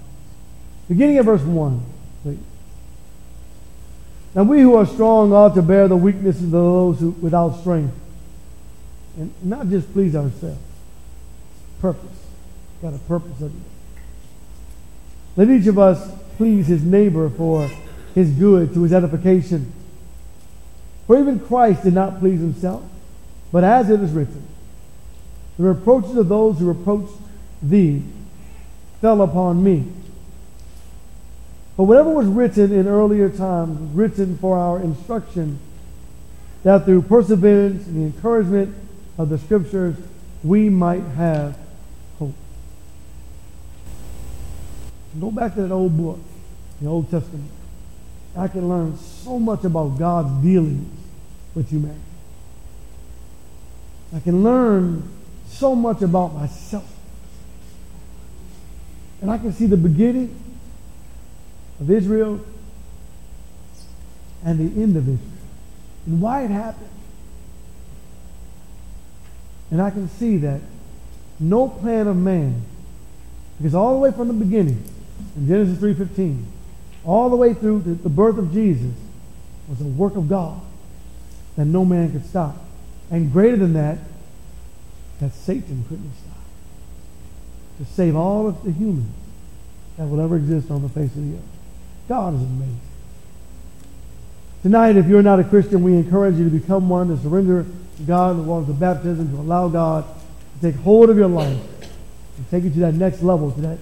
Beginning 0.89 1.19
at 1.19 1.25
verse 1.25 1.43
1, 1.43 1.81
please. 2.23 2.39
Now 4.35 4.43
we 4.43 4.61
who 4.61 4.75
are 4.75 4.87
strong 4.87 5.33
ought 5.33 5.55
to 5.55 5.63
bear 5.63 5.87
the 5.87 5.97
weaknesses 5.97 6.43
of 6.45 6.51
those 6.51 7.01
who 7.01 7.11
without 7.11 7.61
strength. 7.61 7.95
And 9.17 9.33
not 9.43 9.69
just 9.69 9.93
please 9.93 10.17
ourselves. 10.17 10.59
Purpose. 11.85 12.17
Got 12.81 12.95
a 12.95 12.99
purpose 13.01 13.43
of 13.43 13.55
it. 13.55 13.63
Let 15.37 15.51
each 15.51 15.67
of 15.67 15.79
us 15.79 16.19
please 16.39 16.67
his 16.67 16.83
neighbor 16.83 17.29
for 17.29 17.71
his 18.15 18.31
good, 18.31 18.73
to 18.73 18.85
his 18.85 18.95
edification. 18.95 19.71
For 21.07 21.19
even 21.19 21.41
Christ 21.41 21.83
did 21.83 21.93
not 21.93 22.21
please 22.21 22.41
himself, 22.41 22.83
but 23.53 23.65
as 23.65 23.91
it 23.91 24.01
is 24.01 24.13
written, 24.13 24.47
the 25.59 25.65
reproaches 25.65 26.17
of 26.17 26.31
those 26.31 26.59
who 26.59 26.69
reproached 26.69 27.13
thee 27.63 28.03
fell 29.03 29.21
upon 29.21 29.63
me. 29.63 29.85
But 31.77 31.83
whatever 31.85 32.09
was 32.09 32.27
written 32.27 32.73
in 32.73 32.89
earlier 32.89 33.29
times 33.29 33.79
was 33.79 33.91
written 33.91 34.39
for 34.39 34.57
our 34.57 34.81
instruction, 34.81 35.59
that 36.63 36.87
through 36.87 37.03
perseverance 37.03 37.87
and 37.87 37.97
the 37.97 38.17
encouragement 38.17 38.75
of 39.19 39.29
the 39.29 39.37
Scriptures 39.37 39.97
we 40.43 40.71
might 40.71 41.03
have 41.17 41.59
Go 45.21 45.31
back 45.31 45.55
to 45.55 45.63
that 45.63 45.73
old 45.73 45.97
book, 45.97 46.19
the 46.81 46.89
Old 46.89 47.11
Testament. 47.11 47.51
I 48.37 48.49
can 48.49 48.69
learn 48.69 48.97
so 48.99 49.39
much 49.39 49.65
about 49.65 49.97
God's 49.99 50.43
dealings 50.43 50.93
with 51.55 51.71
humanity. 51.71 52.01
I 54.15 54.21
can 54.21 54.43
learn 54.43 55.09
so 55.47 55.75
much 55.75 56.03
about 56.03 56.35
myself. 56.35 56.91
And 59.21 59.31
I 59.31 59.39
can 59.39 59.53
see 59.53 59.67
the 59.67 59.77
beginning 59.77 60.35
of 61.81 61.91
Israel 61.91 62.45
and 64.45 64.59
the 64.59 64.83
end 64.83 64.97
of 64.97 65.09
Israel 65.09 65.31
and 66.07 66.21
why 66.21 66.43
it 66.43 66.51
happened. 66.51 66.91
And 69.71 69.81
I 69.81 69.91
can 69.91 70.09
see 70.09 70.37
that 70.39 70.61
no 71.41 71.69
plan 71.69 72.07
of 72.07 72.17
man, 72.17 72.63
because 73.57 73.75
all 73.75 73.95
the 73.95 74.01
way 74.01 74.13
from 74.13 74.29
the 74.29 74.35
beginning, 74.35 74.85
in 75.37 75.49
Genesis 75.49 75.79
3.15, 75.79 76.45
all 77.05 77.31
the 77.31 77.37
way 77.37 77.55
through 77.55 77.81
the, 77.81 77.95
the 77.95 78.09
birth 78.09 78.39
of 78.39 78.53
Jesus, 78.53 78.93
was 79.69 79.81
a 79.81 79.85
work 79.85 80.17
of 80.17 80.29
God 80.29 80.61
that 81.57 81.65
no 81.65 81.85
man 81.85 82.13
could 82.13 82.27
stop. 82.27 82.57
And 83.11 83.33
greater 83.33 83.57
than 83.57 83.75
that, 83.75 83.99
that 85.21 85.33
Satan 85.33 85.85
couldn't 85.89 86.13
stop 86.17 86.35
to 87.79 87.85
save 87.93 88.15
all 88.17 88.49
of 88.49 88.63
the 88.63 88.73
humans 88.73 89.13
that 89.97 90.07
will 90.07 90.21
ever 90.21 90.37
exist 90.37 90.71
on 90.71 90.83
the 90.83 90.89
face 90.89 91.11
of 91.11 91.29
the 91.29 91.37
earth. 91.37 91.43
God 92.09 92.35
is 92.35 92.43
amazing. 92.43 92.81
Tonight, 94.63 94.97
if 94.97 95.07
you're 95.07 95.23
not 95.23 95.41
a 95.41 95.45
Christian, 95.45 95.83
we 95.83 95.95
encourage 95.95 96.37
you 96.37 96.45
to 96.45 96.51
become 96.51 96.89
one, 96.89 97.09
to 97.09 97.23
surrender 97.23 97.65
to 97.97 98.03
God 98.03 98.33
in 98.33 98.37
the 98.39 98.43
waters 98.45 98.69
of 98.69 98.81
baptism, 98.81 99.31
to 99.31 99.41
allow 99.41 99.69
God 99.69 100.05
to 100.61 100.73
take 100.73 100.81
hold 100.81 101.11
of 101.11 101.17
your 101.17 101.29
life 101.29 101.59
and 102.37 102.51
take 102.51 102.65
you 102.65 102.71
to 102.71 102.81
that 102.81 102.95
next 102.95 103.23
level, 103.23 103.51
to 103.53 103.61
that 103.61 103.79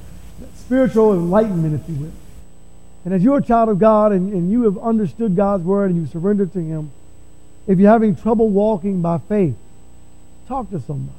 spiritual 0.56 1.12
enlightenment, 1.12 1.80
if 1.80 1.88
you 1.88 2.04
will. 2.04 2.12
And 3.04 3.14
as 3.14 3.22
you're 3.22 3.38
a 3.38 3.42
child 3.42 3.68
of 3.68 3.78
God 3.78 4.12
and, 4.12 4.32
and 4.32 4.50
you 4.50 4.62
have 4.64 4.78
understood 4.78 5.34
God's 5.34 5.64
word 5.64 5.90
and 5.90 6.00
you 6.00 6.06
surrendered 6.06 6.52
to 6.52 6.60
Him, 6.60 6.90
if 7.66 7.78
you're 7.78 7.90
having 7.90 8.16
trouble 8.16 8.48
walking 8.48 9.02
by 9.02 9.18
faith, 9.18 9.56
talk 10.48 10.70
to 10.70 10.80
somebody. 10.80 11.18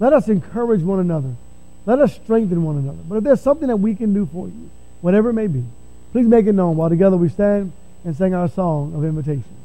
Let 0.00 0.12
us 0.12 0.28
encourage 0.28 0.82
one 0.82 1.00
another 1.00 1.34
Let 1.86 2.00
us 2.00 2.14
strengthen 2.14 2.64
one 2.64 2.76
another. 2.76 2.98
But 3.08 3.16
if 3.16 3.24
there's 3.24 3.40
something 3.40 3.68
that 3.68 3.78
we 3.78 3.94
can 3.94 4.12
do 4.12 4.26
for 4.26 4.46
you, 4.46 4.70
whatever 5.00 5.30
it 5.30 5.32
may 5.32 5.46
be, 5.46 5.64
please 6.12 6.26
make 6.26 6.46
it 6.46 6.52
known 6.52 6.76
while 6.76 6.90
together 6.90 7.16
we 7.16 7.30
stand 7.30 7.72
and 8.04 8.14
sing 8.14 8.34
our 8.34 8.48
song 8.48 8.94
of 8.94 9.04
invitation. 9.04 9.57